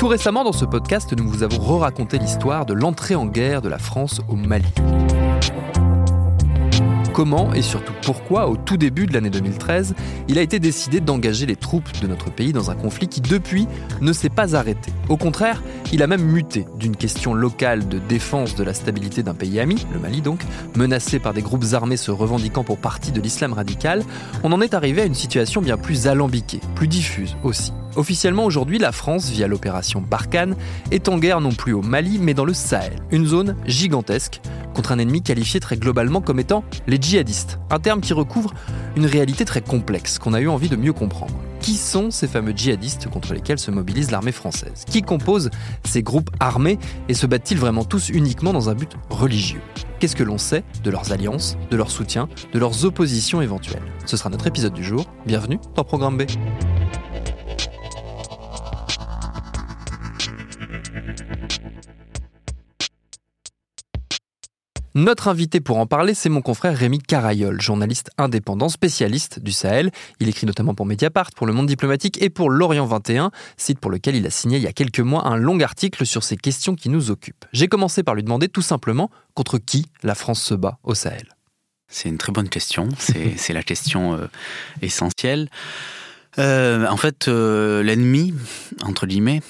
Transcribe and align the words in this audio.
Tout 0.00 0.08
récemment 0.08 0.44
dans 0.44 0.52
ce 0.52 0.64
podcast, 0.64 1.12
nous 1.14 1.28
vous 1.28 1.42
avons 1.42 1.58
re-raconté 1.58 2.18
l'histoire 2.18 2.64
de 2.64 2.72
l'entrée 2.72 3.14
en 3.14 3.26
guerre 3.26 3.60
de 3.60 3.68
la 3.68 3.78
France 3.78 4.22
au 4.30 4.34
Mali. 4.34 4.64
Comment 7.12 7.52
et 7.54 7.62
surtout 7.62 7.92
pourquoi, 8.02 8.48
au 8.48 8.56
tout 8.56 8.76
début 8.76 9.06
de 9.06 9.12
l'année 9.12 9.30
2013, 9.30 9.94
il 10.28 10.38
a 10.38 10.42
été 10.42 10.60
décidé 10.60 11.00
d'engager 11.00 11.44
les 11.44 11.56
troupes 11.56 11.90
de 12.00 12.06
notre 12.06 12.30
pays 12.30 12.52
dans 12.52 12.70
un 12.70 12.74
conflit 12.74 13.08
qui, 13.08 13.20
depuis, 13.20 13.66
ne 14.00 14.12
s'est 14.12 14.28
pas 14.28 14.54
arrêté. 14.54 14.92
Au 15.08 15.16
contraire, 15.16 15.62
il 15.92 16.02
a 16.02 16.06
même 16.06 16.22
muté 16.22 16.66
d'une 16.78 16.96
question 16.96 17.34
locale 17.34 17.88
de 17.88 17.98
défense 17.98 18.54
de 18.54 18.62
la 18.62 18.74
stabilité 18.74 19.22
d'un 19.22 19.34
pays 19.34 19.58
ami, 19.58 19.86
le 19.92 19.98
Mali 19.98 20.20
donc, 20.20 20.40
menacé 20.76 21.18
par 21.18 21.34
des 21.34 21.42
groupes 21.42 21.64
armés 21.72 21.96
se 21.96 22.10
revendiquant 22.10 22.62
pour 22.62 22.78
partie 22.78 23.12
de 23.12 23.20
l'islam 23.20 23.52
radical, 23.52 24.04
on 24.44 24.52
en 24.52 24.60
est 24.60 24.74
arrivé 24.74 25.02
à 25.02 25.06
une 25.06 25.14
situation 25.14 25.60
bien 25.60 25.76
plus 25.76 26.06
alambiquée, 26.06 26.60
plus 26.76 26.88
diffuse 26.88 27.36
aussi. 27.42 27.72
Officiellement 27.96 28.44
aujourd'hui, 28.44 28.78
la 28.78 28.92
France, 28.92 29.30
via 29.30 29.48
l'opération 29.48 30.00
Barkhane, 30.00 30.54
est 30.92 31.08
en 31.08 31.18
guerre 31.18 31.40
non 31.40 31.50
plus 31.50 31.72
au 31.72 31.82
Mali, 31.82 32.18
mais 32.20 32.34
dans 32.34 32.44
le 32.44 32.54
Sahel, 32.54 32.92
une 33.10 33.26
zone 33.26 33.56
gigantesque, 33.66 34.40
contre 34.80 34.92
un 34.92 34.98
ennemi 34.98 35.20
qualifié 35.20 35.60
très 35.60 35.76
globalement 35.76 36.22
comme 36.22 36.40
étant 36.40 36.64
les 36.86 36.96
djihadistes, 36.98 37.58
un 37.68 37.78
terme 37.78 38.00
qui 38.00 38.14
recouvre 38.14 38.54
une 38.96 39.04
réalité 39.04 39.44
très 39.44 39.60
complexe 39.60 40.18
qu'on 40.18 40.32
a 40.32 40.40
eu 40.40 40.48
envie 40.48 40.70
de 40.70 40.76
mieux 40.76 40.94
comprendre. 40.94 41.34
Qui 41.60 41.74
sont 41.74 42.10
ces 42.10 42.26
fameux 42.26 42.54
djihadistes 42.56 43.06
contre 43.10 43.34
lesquels 43.34 43.58
se 43.58 43.70
mobilise 43.70 44.10
l'armée 44.10 44.32
française? 44.32 44.86
Qui 44.90 45.02
compose 45.02 45.50
ces 45.84 46.02
groupes 46.02 46.30
armés 46.40 46.78
et 47.10 47.14
se 47.14 47.26
battent-ils 47.26 47.58
vraiment 47.58 47.84
tous 47.84 48.08
uniquement 48.08 48.54
dans 48.54 48.70
un 48.70 48.74
but 48.74 48.92
religieux? 49.10 49.60
Qu'est-ce 49.98 50.16
que 50.16 50.24
l'on 50.24 50.38
sait 50.38 50.64
de 50.82 50.90
leurs 50.90 51.12
alliances, 51.12 51.58
de 51.70 51.76
leur 51.76 51.90
soutien, 51.90 52.30
de 52.54 52.58
leurs 52.58 52.86
oppositions 52.86 53.42
éventuelles? 53.42 53.82
Ce 54.06 54.16
sera 54.16 54.30
notre 54.30 54.46
épisode 54.46 54.72
du 54.72 54.82
jour. 54.82 55.04
Bienvenue 55.26 55.58
dans 55.74 55.84
Programme 55.84 56.16
B. 56.16 56.22
Notre 64.94 65.28
invité 65.28 65.60
pour 65.60 65.78
en 65.78 65.86
parler, 65.86 66.14
c'est 66.14 66.28
mon 66.28 66.42
confrère 66.42 66.76
Rémi 66.76 66.98
Carayol, 66.98 67.60
journaliste 67.60 68.10
indépendant, 68.18 68.68
spécialiste 68.68 69.38
du 69.38 69.52
Sahel. 69.52 69.92
Il 70.18 70.28
écrit 70.28 70.46
notamment 70.46 70.74
pour 70.74 70.84
Mediapart, 70.84 71.30
pour 71.30 71.46
Le 71.46 71.52
Monde 71.52 71.66
diplomatique 71.66 72.20
et 72.20 72.28
pour 72.28 72.50
L'Orient 72.50 72.86
21, 72.86 73.30
site 73.56 73.78
pour 73.78 73.92
lequel 73.92 74.16
il 74.16 74.26
a 74.26 74.30
signé 74.30 74.56
il 74.56 74.64
y 74.64 74.66
a 74.66 74.72
quelques 74.72 74.98
mois 74.98 75.28
un 75.28 75.36
long 75.36 75.60
article 75.60 76.04
sur 76.04 76.24
ces 76.24 76.36
questions 76.36 76.74
qui 76.74 76.88
nous 76.88 77.12
occupent. 77.12 77.44
J'ai 77.52 77.68
commencé 77.68 78.02
par 78.02 78.16
lui 78.16 78.24
demander 78.24 78.48
tout 78.48 78.62
simplement 78.62 79.10
contre 79.34 79.58
qui 79.58 79.86
la 80.02 80.16
France 80.16 80.42
se 80.42 80.54
bat 80.54 80.78
au 80.82 80.94
Sahel? 80.94 81.36
C'est 81.86 82.08
une 82.08 82.18
très 82.18 82.32
bonne 82.32 82.48
question, 82.48 82.88
c'est 82.98 83.52
la 83.52 83.62
question 83.62 84.14
euh, 84.14 84.26
essentielle. 84.82 85.50
Euh, 86.38 86.86
en 86.88 86.96
fait, 86.96 87.28
euh, 87.28 87.82
l'ennemi, 87.84 88.34
entre 88.82 89.06
guillemets, 89.06 89.40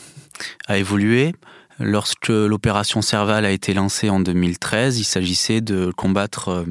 a 0.66 0.76
évolué. 0.76 1.34
Lorsque 1.80 2.28
l'opération 2.28 3.02
Serval 3.02 3.44
a 3.44 3.50
été 3.50 3.74
lancée 3.74 4.10
en 4.10 4.20
2013, 4.20 4.98
il 4.98 5.04
s'agissait 5.04 5.60
de 5.60 5.90
combattre 5.96 6.66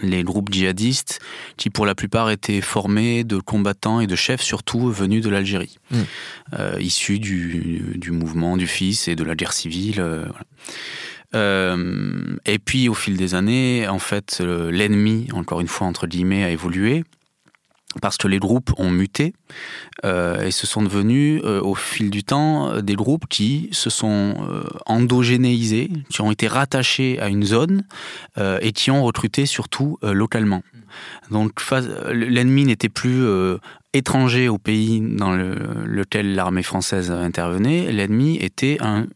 les 0.00 0.22
groupes 0.22 0.50
djihadistes 0.50 1.20
qui 1.56 1.68
pour 1.68 1.84
la 1.84 1.94
plupart 1.94 2.30
étaient 2.30 2.60
formés 2.60 3.24
de 3.24 3.38
combattants 3.38 4.00
et 4.00 4.06
de 4.06 4.16
chefs 4.16 4.40
surtout 4.40 4.90
venus 4.90 5.22
de 5.22 5.28
l'Algérie, 5.28 5.78
mmh. 5.90 5.96
euh, 6.58 6.76
issus 6.80 7.18
du, 7.18 7.92
du, 7.96 8.10
mouvement 8.10 8.56
du 8.56 8.66
Fils 8.66 9.08
et 9.08 9.16
de 9.16 9.24
la 9.24 9.34
guerre 9.34 9.52
civile. 9.52 10.00
Euh, 10.00 10.24
voilà. 10.24 10.44
euh, 11.34 12.36
et 12.46 12.58
puis 12.58 12.88
au 12.88 12.94
fil 12.94 13.16
des 13.16 13.34
années, 13.34 13.86
en 13.86 13.98
fait, 13.98 14.40
l'ennemi, 14.40 15.28
encore 15.34 15.60
une 15.60 15.68
fois 15.68 15.86
entre 15.86 16.06
guillemets, 16.06 16.44
a 16.44 16.50
évolué 16.50 17.04
parce 18.00 18.16
que 18.16 18.28
les 18.28 18.38
groupes 18.38 18.72
ont 18.78 18.90
muté 18.90 19.34
euh, 20.04 20.46
et 20.46 20.50
se 20.50 20.66
sont 20.66 20.82
devenus 20.82 21.42
euh, 21.44 21.60
au 21.60 21.74
fil 21.74 22.10
du 22.10 22.24
temps 22.24 22.80
des 22.80 22.94
groupes 22.94 23.26
qui 23.28 23.68
se 23.72 23.90
sont 23.90 24.34
euh, 24.48 24.64
endogénéisés, 24.86 25.90
qui 26.10 26.20
ont 26.20 26.30
été 26.30 26.48
rattachés 26.48 27.18
à 27.20 27.28
une 27.28 27.44
zone 27.44 27.84
euh, 28.38 28.58
et 28.60 28.72
qui 28.72 28.90
ont 28.90 29.04
recruté 29.04 29.46
surtout 29.46 29.98
euh, 30.04 30.12
localement. 30.12 30.62
Donc 31.30 31.62
l'ennemi 32.12 32.66
n'était 32.66 32.90
plus 32.90 33.24
étranger 33.94 34.50
au 34.50 34.58
pays 34.58 35.00
dans 35.00 35.32
le, 35.32 35.54
lequel 35.86 36.34
l'armée 36.34 36.62
française 36.62 37.10
intervenait, 37.10 37.90
l'ennemi 37.90 38.36
était 38.36 38.76
un 38.82 39.06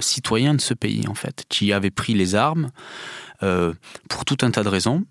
citoyen 0.00 0.54
de 0.54 0.60
ce 0.60 0.74
pays 0.74 1.06
en 1.06 1.14
fait, 1.14 1.44
qui 1.48 1.72
avait 1.72 1.92
pris 1.92 2.14
les 2.14 2.34
armes 2.34 2.70
pour 3.38 4.24
tout 4.24 4.38
un 4.42 4.50
tas 4.50 4.64
de 4.64 4.68
raisons. 4.68 5.04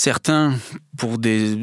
Certains 0.00 0.54
pour 0.96 1.18
des 1.18 1.58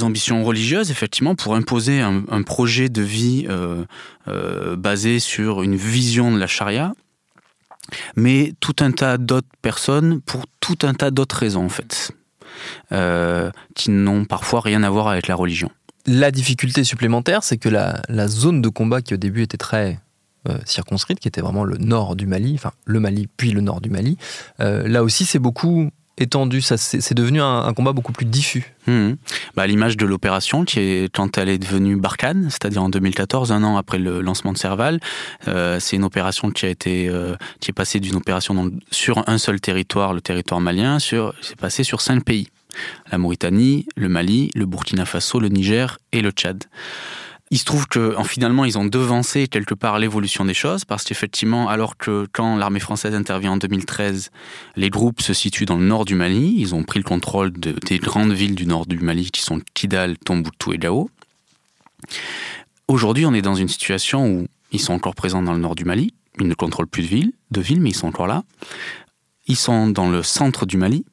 ambitions 0.00 0.42
religieuses, 0.42 0.90
effectivement, 0.90 1.34
pour 1.34 1.54
imposer 1.54 2.00
un, 2.00 2.42
projet 2.44 2.88
de 2.88 3.02
vie 3.02 3.44
euh, 3.46 3.84
euh, 4.26 4.74
basé 4.74 5.18
sur 5.18 5.60
une 5.60 5.76
vision 5.76 6.32
de 6.32 6.38
la 6.38 6.46
charia, 6.46 6.94
mais 8.16 8.54
tout 8.60 8.76
un 8.80 8.90
tas 8.90 9.18
d'autres 9.18 9.50
personnes 9.60 10.22
pour 10.22 10.46
tout 10.60 10.78
un 10.80 10.94
tas 10.94 11.10
d'autres 11.10 11.36
raisons, 11.36 11.66
en 11.66 11.68
fait, 11.68 12.12
euh, 12.90 13.50
qui 13.74 13.90
n'ont 13.90 14.24
parfois 14.24 14.62
rien 14.62 14.82
à 14.82 14.88
voir 14.88 15.08
avec 15.08 15.26
la 15.26 15.34
religion. 15.34 15.70
La 16.06 16.30
difficulté 16.30 16.84
supplémentaire, 16.84 17.44
c'est 17.44 17.58
que 17.58 17.68
la, 17.68 18.28
zone 18.28 18.62
de 18.62 18.70
combat 18.70 19.02
qui 19.02 19.12
au 19.12 19.18
début 19.18 19.42
était 19.42 19.58
très 19.58 20.00
circonscrite, 20.64 21.20
qui 21.20 21.28
était 21.28 21.42
vraiment 21.42 21.64
le 21.64 21.76
nord 21.76 22.16
du 22.16 22.26
Mali, 22.26 22.54
enfin 22.54 22.72
le 22.86 22.98
Mali 22.98 23.28
puis 23.36 23.50
le 23.50 23.60
nord 23.60 23.82
du 23.82 23.90
Mali, 23.90 24.16
là 24.58 25.04
aussi 25.04 25.26
c'est 25.26 25.38
beaucoup 25.38 25.90
étendu, 26.18 26.60
c'est 26.60 27.14
devenu 27.14 27.40
un, 27.40 27.72
combat 27.74 27.92
beaucoup 27.92 28.12
plus 28.12 28.26
diffus. 28.26 28.74
Mmh. 28.86 29.12
Bah, 29.56 29.66
L'image 29.66 29.96
de 29.96 30.06
l'opération, 30.06 30.64
qui 30.64 30.80
est 30.80 31.14
quand 31.14 31.38
elle 31.38 31.48
est 31.48 31.58
devenue 31.58 31.96
Barkhane, 31.96 32.48
c'est-à-dire 32.50 32.82
en 32.82 32.88
2014, 32.88 33.52
un 33.52 33.64
an 33.64 33.76
après 33.76 33.98
le 33.98 34.20
lancement 34.20 34.52
de 34.52 34.58
Serval, 34.58 35.00
euh, 35.48 35.78
c'est 35.80 35.96
une 35.96 36.04
opération 36.04 36.50
qui 36.50 36.66
a 36.66 36.68
été, 36.68 37.08
euh, 37.08 37.34
qui 37.60 37.70
est 37.70 37.74
passée 37.74 38.00
d'une 38.00 38.16
opération 38.16 38.70
sur 38.90 39.28
un 39.28 39.38
seul 39.38 39.60
territoire, 39.60 40.12
le 40.12 40.20
territoire 40.20 40.60
malien, 40.60 40.98
sur, 40.98 41.34
c'est 41.40 41.56
passé 41.56 41.84
sur 41.84 42.00
cinq 42.00 42.24
pays 42.24 42.48
la 43.10 43.18
Mauritanie, 43.18 43.86
le 43.96 44.08
Mali, 44.08 44.50
le 44.54 44.66
Burkina 44.66 45.04
Faso, 45.04 45.40
le 45.40 45.48
Niger 45.48 45.98
et 46.12 46.22
le 46.22 46.30
Tchad. 46.30 46.64
Il 47.52 47.58
se 47.58 47.64
trouve 47.66 47.86
que 47.86 48.16
en, 48.16 48.24
finalement, 48.24 48.64
ils 48.64 48.78
ont 48.78 48.86
devancé 48.86 49.46
quelque 49.46 49.74
part 49.74 49.98
l'évolution 49.98 50.46
des 50.46 50.54
choses, 50.54 50.86
parce 50.86 51.04
qu'effectivement, 51.04 51.68
alors 51.68 51.98
que 51.98 52.26
quand 52.32 52.56
l'armée 52.56 52.80
française 52.80 53.14
intervient 53.14 53.52
en 53.52 53.56
2013, 53.58 54.30
les 54.76 54.88
groupes 54.88 55.20
se 55.20 55.34
situent 55.34 55.66
dans 55.66 55.76
le 55.76 55.84
nord 55.84 56.06
du 56.06 56.14
Mali, 56.14 56.54
ils 56.56 56.74
ont 56.74 56.82
pris 56.82 56.98
le 56.98 57.04
contrôle 57.04 57.52
de, 57.52 57.72
des 57.86 57.98
grandes 57.98 58.32
villes 58.32 58.54
du 58.54 58.64
nord 58.64 58.86
du 58.86 58.96
Mali, 58.98 59.30
qui 59.30 59.42
sont 59.42 59.60
Kidal, 59.74 60.16
Tombouctou 60.16 60.72
et 60.72 60.78
Gao. 60.78 61.10
Aujourd'hui, 62.88 63.26
on 63.26 63.34
est 63.34 63.42
dans 63.42 63.54
une 63.54 63.68
situation 63.68 64.26
où 64.26 64.46
ils 64.70 64.80
sont 64.80 64.94
encore 64.94 65.14
présents 65.14 65.42
dans 65.42 65.52
le 65.52 65.60
nord 65.60 65.74
du 65.74 65.84
Mali, 65.84 66.14
ils 66.40 66.48
ne 66.48 66.54
contrôlent 66.54 66.86
plus 66.86 67.02
de 67.02 67.08
villes, 67.08 67.32
de 67.50 67.60
villes 67.60 67.82
mais 67.82 67.90
ils 67.90 67.96
sont 67.96 68.08
encore 68.08 68.28
là. 68.28 68.44
Ils 69.46 69.56
sont 69.56 69.88
dans 69.88 70.08
le 70.08 70.22
centre 70.22 70.64
du 70.64 70.78
Mali, 70.78 71.04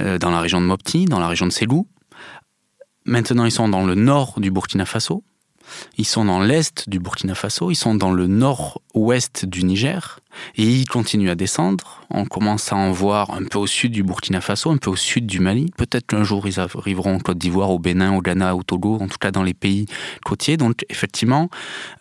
euh, 0.00 0.18
dans 0.18 0.30
la 0.30 0.40
région 0.40 0.60
de 0.60 0.66
Mopti, 0.66 1.06
dans 1.06 1.20
la 1.20 1.28
région 1.28 1.46
de 1.46 1.52
Ségou, 1.52 1.86
Maintenant, 3.04 3.44
ils 3.44 3.52
sont 3.52 3.68
dans 3.68 3.84
le 3.84 3.94
nord 3.94 4.38
du 4.38 4.50
Burkina 4.50 4.84
Faso, 4.84 5.24
ils 5.98 6.06
sont 6.06 6.24
dans 6.24 6.40
l'est 6.40 6.88
du 6.88 6.98
Burkina 6.98 7.34
Faso, 7.34 7.70
ils 7.70 7.76
sont 7.76 7.94
dans 7.94 8.12
le 8.12 8.26
nord-ouest 8.26 9.46
du 9.46 9.64
Niger, 9.64 10.20
et 10.56 10.64
ils 10.64 10.86
continuent 10.86 11.30
à 11.30 11.34
descendre. 11.34 12.02
On 12.10 12.24
commence 12.24 12.72
à 12.72 12.76
en 12.76 12.90
voir 12.92 13.30
un 13.32 13.44
peu 13.44 13.58
au 13.58 13.66
sud 13.66 13.92
du 13.92 14.02
Burkina 14.02 14.40
Faso, 14.40 14.70
un 14.70 14.76
peu 14.76 14.90
au 14.90 14.96
sud 14.96 15.26
du 15.26 15.40
Mali. 15.40 15.70
Peut-être 15.76 16.06
qu'un 16.06 16.24
jour 16.24 16.46
ils 16.46 16.60
arriveront 16.60 17.16
en 17.16 17.18
Côte 17.18 17.38
d'Ivoire, 17.38 17.70
au 17.70 17.78
Bénin, 17.78 18.14
au 18.16 18.20
Ghana, 18.20 18.54
au 18.56 18.62
Togo, 18.62 18.98
en 19.00 19.08
tout 19.08 19.18
cas 19.18 19.30
dans 19.30 19.42
les 19.42 19.54
pays 19.54 19.86
côtiers. 20.24 20.56
Donc 20.56 20.84
effectivement, 20.88 21.48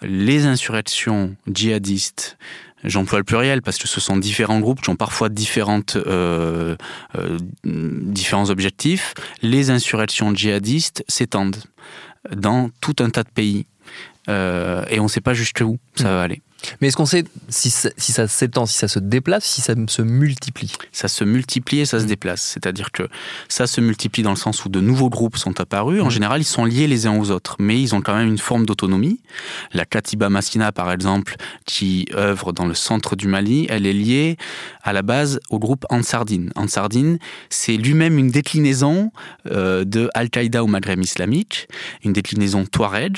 les 0.01 0.45
insurrections 0.45 1.35
djihadistes 1.47 2.37
J'emploie 2.83 3.19
le 3.19 3.23
pluriel 3.23 3.61
parce 3.61 3.77
que 3.77 3.87
ce 3.87 3.99
sont 3.99 4.17
différents 4.17 4.59
groupes 4.59 4.81
qui 4.81 4.89
ont 4.89 4.95
parfois 4.95 5.29
différentes, 5.29 5.95
euh, 5.95 6.75
euh, 7.15 7.37
différents 7.63 8.49
objectifs. 8.49 9.13
Les 9.41 9.69
insurrections 9.69 10.33
djihadistes 10.33 11.03
s'étendent 11.07 11.61
dans 12.35 12.69
tout 12.81 12.95
un 12.99 13.09
tas 13.09 13.23
de 13.23 13.29
pays 13.29 13.65
euh, 14.29 14.83
et 14.89 14.99
on 14.99 15.03
ne 15.03 15.09
sait 15.09 15.21
pas 15.21 15.33
jusqu'où 15.33 15.77
ça 15.95 16.15
va 16.15 16.23
aller. 16.23 16.41
Mais 16.79 16.87
est-ce 16.87 16.97
qu'on 16.97 17.05
sait 17.05 17.23
si 17.49 17.69
ça, 17.69 17.89
si 17.97 18.11
ça 18.11 18.27
s'étend, 18.27 18.65
si 18.65 18.77
ça 18.77 18.87
se 18.87 18.99
déplace, 18.99 19.45
si 19.45 19.61
ça 19.61 19.73
se 19.87 20.01
multiplie? 20.01 20.71
Ça 20.91 21.07
se 21.07 21.23
multiplie 21.23 21.79
et 21.79 21.85
ça 21.85 21.99
se 21.99 22.05
déplace. 22.05 22.41
C'est-à-dire 22.41 22.91
que 22.91 23.07
ça 23.49 23.67
se 23.67 23.81
multiplie 23.81 24.23
dans 24.23 24.31
le 24.31 24.35
sens 24.35 24.65
où 24.65 24.69
de 24.69 24.79
nouveaux 24.79 25.09
groupes 25.09 25.37
sont 25.37 25.59
apparus. 25.59 26.01
En 26.01 26.09
général, 26.09 26.41
ils 26.41 26.45
sont 26.45 26.65
liés 26.65 26.87
les 26.87 27.07
uns 27.07 27.17
aux 27.17 27.31
autres, 27.31 27.55
mais 27.59 27.81
ils 27.81 27.95
ont 27.95 28.01
quand 28.01 28.15
même 28.15 28.27
une 28.27 28.37
forme 28.37 28.65
d'autonomie. 28.65 29.19
La 29.73 29.85
Katiba 29.85 30.29
Massina, 30.29 30.71
par 30.71 30.91
exemple, 30.91 31.35
qui 31.65 32.07
œuvre 32.13 32.53
dans 32.53 32.65
le 32.65 32.73
centre 32.73 33.15
du 33.15 33.27
Mali, 33.27 33.65
elle 33.69 33.85
est 33.85 33.93
liée 33.93 34.37
à 34.83 34.93
la 34.93 35.01
base 35.01 35.39
au 35.49 35.59
groupe 35.59 35.85
Ansardine. 35.89 36.51
Ansardine, 36.55 37.17
c'est 37.49 37.77
lui-même 37.77 38.17
une 38.17 38.29
déclinaison 38.29 39.11
euh, 39.47 39.83
de 39.83 40.09
Al-Qaïda 40.13 40.63
au 40.63 40.67
Maghreb 40.67 41.03
islamique, 41.03 41.67
une 42.03 42.13
déclinaison 42.13 42.65
Touareg, 42.65 43.17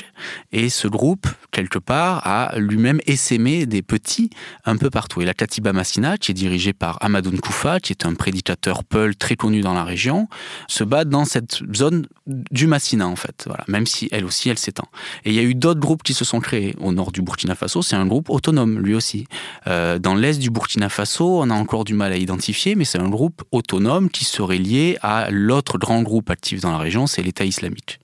et 0.52 0.68
ce 0.68 0.88
groupe, 0.88 1.26
quelque 1.50 1.78
part, 1.78 2.26
a 2.26 2.58
lui-même 2.58 3.00
essayé 3.06 3.33
des 3.38 3.82
petits 3.82 4.30
un 4.64 4.76
peu 4.76 4.90
partout. 4.90 5.20
Et 5.20 5.24
la 5.24 5.34
Katiba 5.34 5.72
Massina, 5.72 6.18
qui 6.18 6.30
est 6.30 6.34
dirigée 6.34 6.72
par 6.72 6.98
Amadoun 7.02 7.38
Koufa, 7.38 7.80
qui 7.80 7.92
est 7.92 8.06
un 8.06 8.14
prédicateur 8.14 8.84
Peul 8.84 9.16
très 9.16 9.36
connu 9.36 9.60
dans 9.60 9.74
la 9.74 9.84
région, 9.84 10.28
se 10.68 10.84
bat 10.84 11.04
dans 11.04 11.24
cette 11.24 11.60
zone 11.74 12.06
du 12.26 12.66
Massina, 12.66 13.06
en 13.06 13.16
fait. 13.16 13.44
Voilà. 13.46 13.64
Même 13.68 13.86
si 13.86 14.08
elle 14.12 14.24
aussi, 14.24 14.48
elle 14.48 14.58
s'étend. 14.58 14.88
Et 15.24 15.30
il 15.30 15.34
y 15.34 15.38
a 15.38 15.42
eu 15.42 15.54
d'autres 15.54 15.80
groupes 15.80 16.02
qui 16.02 16.14
se 16.14 16.24
sont 16.24 16.40
créés. 16.40 16.74
Au 16.80 16.92
nord 16.92 17.12
du 17.12 17.22
Burkina 17.22 17.54
Faso, 17.54 17.82
c'est 17.82 17.96
un 17.96 18.06
groupe 18.06 18.30
autonome, 18.30 18.78
lui 18.78 18.94
aussi. 18.94 19.26
Euh, 19.66 19.98
dans 19.98 20.14
l'est 20.14 20.38
du 20.38 20.50
Burkina 20.50 20.88
Faso, 20.88 21.42
on 21.42 21.50
a 21.50 21.54
encore 21.54 21.84
du 21.84 21.94
mal 21.94 22.12
à 22.12 22.16
identifier, 22.16 22.74
mais 22.74 22.84
c'est 22.84 22.98
un 22.98 23.08
groupe 23.08 23.42
autonome 23.52 24.10
qui 24.10 24.24
serait 24.24 24.58
lié 24.58 24.98
à 25.02 25.30
l'autre 25.30 25.78
grand 25.78 26.02
groupe 26.02 26.30
actif 26.30 26.60
dans 26.60 26.70
la 26.70 26.78
région, 26.78 27.06
c'est 27.06 27.22
l'État 27.22 27.44
islamique. 27.44 28.00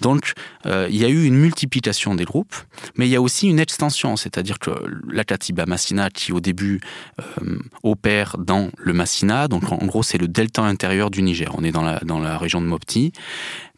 Donc, 0.00 0.32
euh, 0.66 0.88
il 0.90 0.96
y 0.96 1.04
a 1.04 1.08
eu 1.08 1.24
une 1.24 1.36
multiplication 1.36 2.14
des 2.14 2.24
groupes, 2.24 2.54
mais 2.96 3.06
il 3.06 3.10
y 3.10 3.16
a 3.16 3.20
aussi 3.20 3.48
une 3.48 3.60
extension, 3.60 4.16
c'est-à-dire 4.16 4.58
que 4.58 4.70
la 5.10 5.24
Katiba 5.24 5.66
Massina, 5.66 6.10
qui 6.10 6.32
au 6.32 6.40
début 6.40 6.80
euh, 7.20 7.58
opère 7.82 8.36
dans 8.38 8.70
le 8.78 8.92
Massina, 8.92 9.48
donc 9.48 9.70
en 9.70 9.86
gros 9.86 10.02
c'est 10.02 10.18
le 10.18 10.28
delta 10.28 10.62
intérieur 10.62 11.10
du 11.10 11.22
Niger, 11.22 11.52
on 11.56 11.64
est 11.64 11.72
dans 11.72 11.82
la, 11.82 12.38
région 12.38 12.60
de 12.60 12.66
Mopti, 12.66 13.12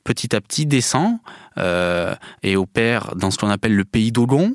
petit 0.04 0.34
à 0.34 0.40
petit 0.40 0.66
descend 0.66 1.18
euh, 1.58 2.14
et 2.42 2.56
opère 2.56 3.14
dans 3.16 3.30
ce 3.30 3.38
qu'on 3.38 3.50
appelle 3.50 3.74
le 3.74 3.84
pays 3.84 4.12
d'Ogon, 4.12 4.54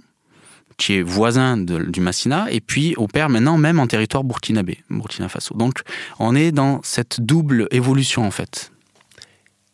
qui 0.77 0.94
est 0.94 1.01
voisin 1.01 1.57
du 1.57 2.00
Massina, 2.00 2.47
et 2.50 2.62
puis 2.62 2.94
opère 2.97 3.30
maintenant 3.30 3.57
même 3.57 3.80
en 3.80 3.88
territoire 3.88 4.24
burkinabé, 4.24 4.80
Burkina 4.89 5.27
Faso. 5.27 5.53
Donc 5.56 5.81
on 6.19 6.35
est 6.35 6.51
dans 6.51 6.80
cette 6.83 7.21
double 7.21 7.68
évolution 7.71 8.25
en 8.25 8.31
fait. 8.31 8.71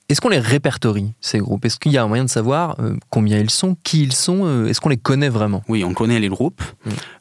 Est-ce 0.07 0.21
qu'on 0.21 0.29
les 0.29 0.39
répertorie, 0.39 1.13
ces 1.19 1.39
groupes? 1.39 1.65
Est-ce 1.65 1.79
qu'il 1.79 1.91
y 1.91 1.97
a 1.97 2.03
un 2.03 2.07
moyen 2.07 2.25
de 2.25 2.29
savoir 2.29 2.79
euh, 2.79 2.95
combien 3.09 3.39
ils 3.39 3.49
sont, 3.49 3.75
qui 3.83 4.03
ils 4.03 4.13
sont 4.13 4.41
euh, 4.45 4.67
Est-ce 4.67 4.79
qu'on 4.79 4.89
les 4.89 4.97
connaît 4.97 5.29
vraiment? 5.29 5.63
Oui, 5.67 5.83
on 5.83 5.95
connaît 5.95 6.19
les 6.19 6.27
groupes. 6.27 6.61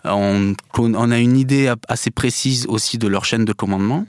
Mm. 0.05 0.55
On, 0.77 1.11
a 1.11 1.19
une 1.19 1.39
idée 1.39 1.73
assez 1.89 2.11
précise 2.11 2.67
aussi 2.67 2.99
de 2.99 3.09
leur 3.09 3.25
chaîne 3.25 3.47
de 3.47 3.55
commandement. 3.55 4.07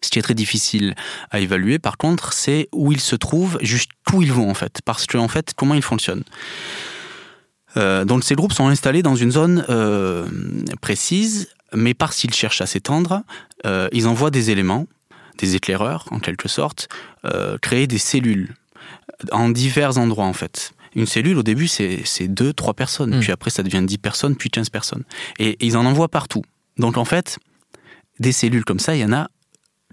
Ce 0.00 0.10
qui 0.10 0.20
est 0.20 0.22
très 0.22 0.34
difficile 0.34 0.94
à 1.32 1.40
évaluer, 1.40 1.80
par 1.80 1.96
contre, 1.96 2.32
c'est 2.32 2.68
où 2.72 2.92
ils 2.92 3.00
se 3.00 3.16
trouvent, 3.16 3.58
juste 3.62 3.90
où 4.12 4.22
ils 4.22 4.32
vont 4.32 4.48
en 4.48 4.54
fait. 4.54 4.80
Parce 4.84 5.06
que, 5.06 5.18
en 5.18 5.28
fait, 5.28 5.52
comment 5.56 5.74
ils 5.74 5.82
fonctionnent. 5.82 6.24
Euh, 7.76 8.04
donc 8.04 8.22
ces 8.22 8.36
groupes 8.36 8.52
sont 8.52 8.68
installés 8.68 9.02
dans 9.02 9.16
une 9.16 9.32
zone 9.32 9.64
précise, 10.80 11.48
mais 11.74 11.94
parce 11.94 12.16
qu'ils 12.16 12.32
cherchent 12.32 12.60
à 12.60 12.66
s'étendre, 12.66 13.22
ils 13.92 14.06
envoient 14.06 14.30
des 14.30 14.50
éléments 14.50 14.86
des 15.38 15.56
éclaireurs 15.56 16.06
en 16.10 16.18
quelque 16.18 16.48
sorte, 16.48 16.88
euh, 17.24 17.58
créer 17.58 17.86
des 17.86 17.98
cellules 17.98 18.54
en 19.32 19.48
divers 19.48 19.98
endroits 19.98 20.26
en 20.26 20.32
fait. 20.32 20.72
Une 20.94 21.06
cellule 21.06 21.36
au 21.38 21.42
début 21.42 21.68
c'est 21.68 22.28
deux, 22.28 22.52
trois 22.52 22.74
personnes, 22.74 23.16
hmm. 23.16 23.20
puis 23.20 23.32
après 23.32 23.50
ça 23.50 23.62
devient 23.62 23.82
10 23.84 23.98
personnes, 23.98 24.36
puis 24.36 24.50
15 24.50 24.70
personnes. 24.70 25.04
Et, 25.38 25.56
ils 25.60 25.76
en 25.76 25.84
envoient 25.84 26.08
partout. 26.08 26.42
Donc 26.78 26.96
en 26.96 27.04
fait, 27.04 27.38
des 28.18 28.32
cellules 28.32 28.64
comme 28.64 28.80
ça, 28.80 28.94
il 28.94 29.00
y 29.00 29.04
en 29.04 29.12
a 29.12 29.28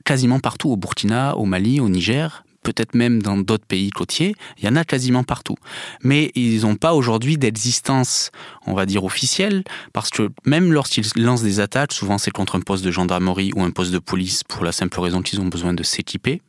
quasiment 0.06 0.40
partout, 0.40 0.70
au 0.70 0.78
Burkina, 0.78 1.36
au 1.38 1.46
Mali, 1.46 1.80
au 1.80 1.90
Niger, 1.90 2.44
peut-être 2.64 2.96
même 2.96 3.22
dans 3.22 3.38
d'autres 3.38 3.66
pays 3.66 3.90
côtiers, 3.90 4.36
il 4.58 4.66
y 4.66 4.68
en 4.68 4.76
a 4.76 4.84
quasiment 4.84 5.24
partout. 5.24 5.56
Mais 6.02 6.32
ils 6.36 6.62
n'ont 6.62 6.76
pas 6.76 6.94
aujourd'hui 6.94 7.38
d'existence, 7.38 8.32
on 8.66 8.74
va 8.74 8.86
dire, 8.86 9.04
officielle, 9.04 9.64
parce 9.92 10.10
que 10.10 10.30
même 10.46 10.72
lorsqu'ils 10.74 11.06
lancent 11.18 11.44
des 11.44 11.60
attaques, 11.60 11.94
souvent 11.94 12.18
c'est 12.18 12.32
contre 12.32 12.56
un 12.56 12.62
poste 12.62 12.84
de 12.84 12.92
gendarmerie 12.92 13.52
ou 13.56 13.64
un 13.64 13.72
poste 13.72 13.92
de 13.92 14.00
police 14.00 14.44
pour 14.44 14.64
la 14.64 14.72
simple 14.72 15.00
raison 15.00 15.22
qu'ils 15.22 15.42
ont 15.42 15.48
besoin 15.48 15.74
de 15.74 15.84
s'équiper 15.84 16.42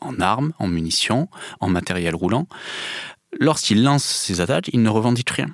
en 0.00 0.20
armes, 0.20 0.52
en 0.58 0.68
munitions, 0.68 1.28
en 1.60 1.68
matériel 1.68 2.14
roulant. 2.14 2.46
Lorsqu'ils 3.40 3.82
lancent 3.82 4.04
ces 4.04 4.40
attaques, 4.40 4.70
ils 4.72 4.82
ne 4.82 4.88
revendiquent 4.88 5.30
rien. 5.30 5.48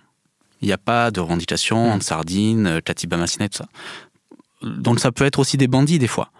Il 0.62 0.66
n'y 0.66 0.72
a 0.72 0.78
pas 0.78 1.10
de 1.10 1.20
revendication 1.20 1.88
mmh. 1.88 1.92
en 1.92 2.00
sardine, 2.00 2.80
Katiba 2.84 3.16
Massinet, 3.16 3.48
tout 3.48 3.58
ça 3.58 3.68
donc 4.62 5.00
ça 5.00 5.10
peut 5.10 5.24
être 5.24 5.38
aussi 5.38 5.56
des 5.56 5.68
bandits 5.68 5.98
des 5.98 6.06
fois. 6.06 6.30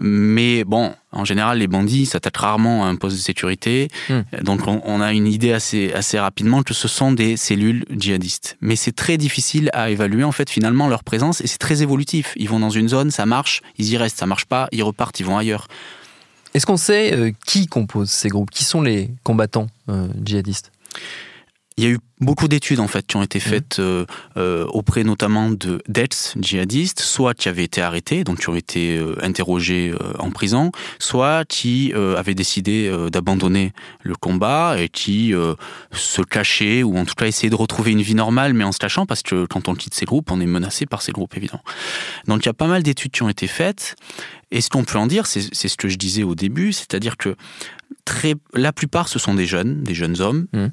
Mais 0.00 0.64
bon, 0.64 0.94
en 1.12 1.24
général, 1.24 1.58
les 1.58 1.66
bandits 1.66 2.06
s'attaquent 2.06 2.38
rarement 2.38 2.84
à 2.84 2.88
un 2.88 2.96
poste 2.96 3.16
de 3.16 3.20
sécurité. 3.20 3.88
Hmm. 4.08 4.20
Donc 4.42 4.66
on, 4.66 5.00
a 5.00 5.12
une 5.12 5.26
idée 5.26 5.52
assez, 5.52 5.92
assez 5.92 6.18
rapidement 6.18 6.62
que 6.62 6.74
ce 6.74 6.88
sont 6.88 7.12
des 7.12 7.36
cellules 7.36 7.84
djihadistes. 7.90 8.56
Mais 8.60 8.76
c'est 8.76 8.92
très 8.92 9.16
difficile 9.16 9.70
à 9.72 9.90
évaluer 9.90 10.24
en 10.24 10.32
fait 10.32 10.48
finalement 10.48 10.88
leur 10.88 11.04
présence 11.04 11.40
et 11.40 11.46
c'est 11.46 11.58
très 11.58 11.82
évolutif. 11.82 12.32
Ils 12.36 12.48
vont 12.48 12.60
dans 12.60 12.70
une 12.70 12.88
zone, 12.88 13.10
ça 13.10 13.26
marche, 13.26 13.62
ils 13.78 13.90
y 13.90 13.96
restent, 13.96 14.18
ça 14.18 14.26
marche 14.26 14.46
pas, 14.46 14.68
ils 14.72 14.82
repartent, 14.82 15.20
ils 15.20 15.26
vont 15.26 15.36
ailleurs. 15.36 15.68
Est-ce 16.54 16.64
qu'on 16.64 16.78
sait 16.78 17.14
euh, 17.14 17.32
qui 17.46 17.66
compose 17.66 18.10
ces 18.10 18.28
groupes? 18.28 18.50
Qui 18.50 18.64
sont 18.64 18.80
les 18.80 19.10
combattants 19.22 19.66
euh, 19.90 20.08
djihadistes? 20.24 20.72
Il 21.78 21.84
y 21.84 21.86
a 21.86 21.90
eu 21.90 21.98
beaucoup 22.20 22.48
d'études 22.48 22.80
en 22.80 22.88
fait 22.88 23.06
qui 23.06 23.16
ont 23.16 23.22
été 23.22 23.38
faites 23.38 23.78
euh, 23.78 24.04
euh, 24.36 24.66
auprès 24.66 25.04
notamment 25.04 25.48
de 25.48 25.80
d'ex 25.86 26.34
djihadistes, 26.36 26.98
soit 26.98 27.34
qui 27.34 27.48
avaient 27.48 27.62
été 27.62 27.80
arrêtés, 27.80 28.24
donc 28.24 28.40
qui 28.40 28.48
ont 28.48 28.56
été 28.56 28.98
euh, 28.98 29.14
interrogés 29.22 29.94
en 30.18 30.32
prison, 30.32 30.72
soit 30.98 31.44
qui 31.44 31.92
avaient 31.94 32.34
décidé 32.34 32.92
d'abandonner 33.12 33.72
le 34.02 34.16
combat 34.16 34.76
et 34.78 34.88
qui 34.88 35.32
se 35.92 36.22
cachaient 36.22 36.82
ou 36.82 36.98
en 36.98 37.04
tout 37.04 37.14
cas 37.14 37.26
essayaient 37.26 37.50
de 37.50 37.54
retrouver 37.54 37.92
une 37.92 38.02
vie 38.02 38.16
normale, 38.16 38.54
mais 38.54 38.64
en 38.64 38.72
se 38.72 38.78
cachant 38.78 39.06
parce 39.06 39.22
que 39.22 39.46
quand 39.46 39.68
on 39.68 39.74
quitte 39.74 39.94
ces 39.94 40.04
groupes, 40.04 40.32
on 40.32 40.40
est 40.40 40.46
menacé 40.46 40.84
par 40.84 41.02
ces 41.02 41.12
groupes 41.12 41.36
évidemment. 41.36 41.62
Donc 42.26 42.44
il 42.44 42.46
y 42.46 42.50
a 42.50 42.54
pas 42.54 42.66
mal 42.66 42.82
d'études 42.82 43.12
qui 43.12 43.22
ont 43.22 43.28
été 43.28 43.46
faites. 43.46 43.94
Et 44.50 44.60
ce 44.60 44.68
qu'on 44.68 44.82
peut 44.82 44.98
en 44.98 45.06
dire, 45.06 45.26
c'est 45.26 45.40
ce 45.52 45.76
que 45.76 45.88
je 45.88 45.96
disais 45.96 46.24
au 46.24 46.34
début, 46.34 46.72
c'est-à-dire 46.72 47.16
que 47.16 47.36
très, 48.04 48.34
la 48.52 48.72
plupart 48.72 49.08
ce 49.08 49.20
sont 49.20 49.34
des 49.34 49.46
jeunes, 49.46 49.84
des 49.84 49.94
jeunes 49.94 50.20
hommes. 50.20 50.48
Mmh. 50.52 50.66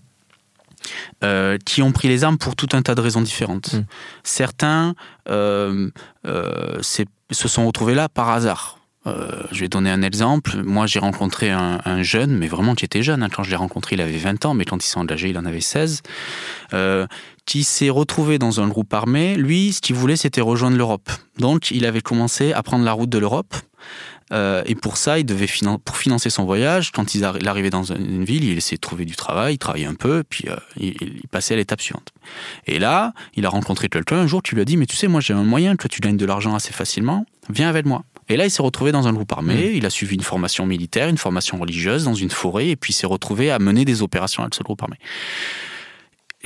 Euh, 1.23 1.57
qui 1.65 1.81
ont 1.81 1.91
pris 1.91 2.07
les 2.07 2.23
armes 2.23 2.37
pour 2.37 2.55
tout 2.55 2.69
un 2.73 2.81
tas 2.81 2.95
de 2.95 3.01
raisons 3.01 3.21
différentes. 3.21 3.73
Hmm. 3.73 3.83
Certains 4.23 4.95
euh, 5.29 5.89
euh, 6.25 6.81
se 6.81 7.47
sont 7.47 7.65
retrouvés 7.65 7.95
là 7.95 8.09
par 8.09 8.29
hasard. 8.29 8.79
je 9.05 9.59
vais 9.59 9.67
donner 9.67 9.91
un 9.91 10.01
exemple. 10.01 10.61
Moi, 10.63 10.87
j'ai 10.87 10.99
rencontré 10.99 11.51
un, 11.51 12.01
jeune, 12.01 12.35
mais 12.37 12.47
vraiment 12.47 12.75
qui 12.75 12.85
était 12.85 13.03
jeune. 13.03 13.23
Hein. 13.23 13.29
Quand 13.29 13.43
je 13.43 13.49
l'ai 13.51 13.55
rencontré, 13.55 13.95
il 13.95 14.01
avait 14.01 14.17
20 14.17 14.45
ans, 14.45 14.53
mais 14.53 14.65
quand 14.65 14.83
il 14.83 14.87
s'est 14.87 14.97
engagé, 14.97 15.29
il 15.29 15.37
en 15.37 15.45
avait 15.45 15.61
16. 15.61 16.01
qui 17.45 17.63
s'est 17.63 17.91
retrouvé 17.91 18.39
dans 18.39 18.59
un 18.59 18.67
groupe 18.67 18.93
armé. 18.93 19.35
Lui, 19.35 19.73
ce 19.73 19.81
qu'il 19.81 19.95
voulait, 19.95 20.15
c'était 20.15 20.41
rejoindre 20.41 20.77
l'Europe. 20.77 21.09
Donc, 21.37 21.69
il 21.71 21.85
avait 21.85 22.01
commencé 22.01 22.53
à 22.53 22.63
prendre 22.63 22.83
la 22.83 22.93
route 22.93 23.09
de 23.09 23.19
l'Europe. 23.19 23.55
Euh, 24.33 24.63
et 24.65 24.75
pour 24.75 24.97
ça, 24.97 25.19
il 25.19 25.25
devait 25.25 25.47
pour 25.83 25.97
financer 25.97 26.29
son 26.29 26.45
voyage, 26.45 26.91
quand 26.91 27.13
il, 27.13 27.23
arrivait 27.23 27.69
dans 27.69 27.83
une 27.83 28.25
ville, 28.25 28.43
il 28.43 28.57
essayait 28.57 28.77
de 28.77 28.81
trouver 28.81 29.05
du 29.05 29.15
travail, 29.15 29.55
il 29.55 29.57
travaillait 29.57 29.85
un 29.85 29.93
peu, 29.93 30.23
puis 30.27 30.45
euh, 30.49 30.55
il, 30.77 31.27
passait 31.29 31.53
à 31.53 31.57
l'étape 31.57 31.81
suivante. 31.81 32.11
Et 32.65 32.79
là, 32.79 33.13
il 33.35 33.45
a 33.45 33.49
rencontré 33.49 33.87
quelqu'un 33.87 34.17
un 34.17 34.27
jour 34.27 34.41
qui 34.41 34.55
lui 34.55 34.61
a 34.61 34.65
dit, 34.65 34.77
mais 34.77 34.87
tu 34.87 34.95
sais, 34.95 35.07
moi 35.07 35.21
j'ai 35.21 35.33
un 35.33 35.43
moyen, 35.43 35.75
que 35.75 35.87
tu 35.87 36.01
gagnes 36.01 36.17
de 36.17 36.25
l'argent 36.25 36.55
assez 36.55 36.73
facilement, 36.73 37.25
viens 37.49 37.69
avec 37.69 37.85
moi. 37.85 38.03
Et 38.27 38.37
là, 38.37 38.45
il 38.45 38.51
s'est 38.51 38.63
retrouvé 38.63 38.91
dans 38.91 39.07
un 39.07 39.13
groupe 39.13 39.31
armé, 39.31 39.53
mmh. 39.53 39.75
il 39.75 39.85
a 39.85 39.91
suivi 39.91 40.15
une 40.15 40.23
formation 40.23 40.65
militaire, 40.65 41.07
une 41.07 41.19
formation 41.19 41.59
religieuse 41.59 42.05
dans 42.05 42.15
une 42.15 42.31
forêt, 42.31 42.69
et 42.69 42.75
puis 42.75 42.91
il 42.91 42.95
s'est 42.95 43.05
retrouvé 43.05 43.51
à 43.51 43.59
mener 43.59 43.85
des 43.85 44.01
opérations 44.01 44.41
avec 44.41 44.55
ce 44.55 44.63
groupe 44.63 44.81
armé 44.81 44.97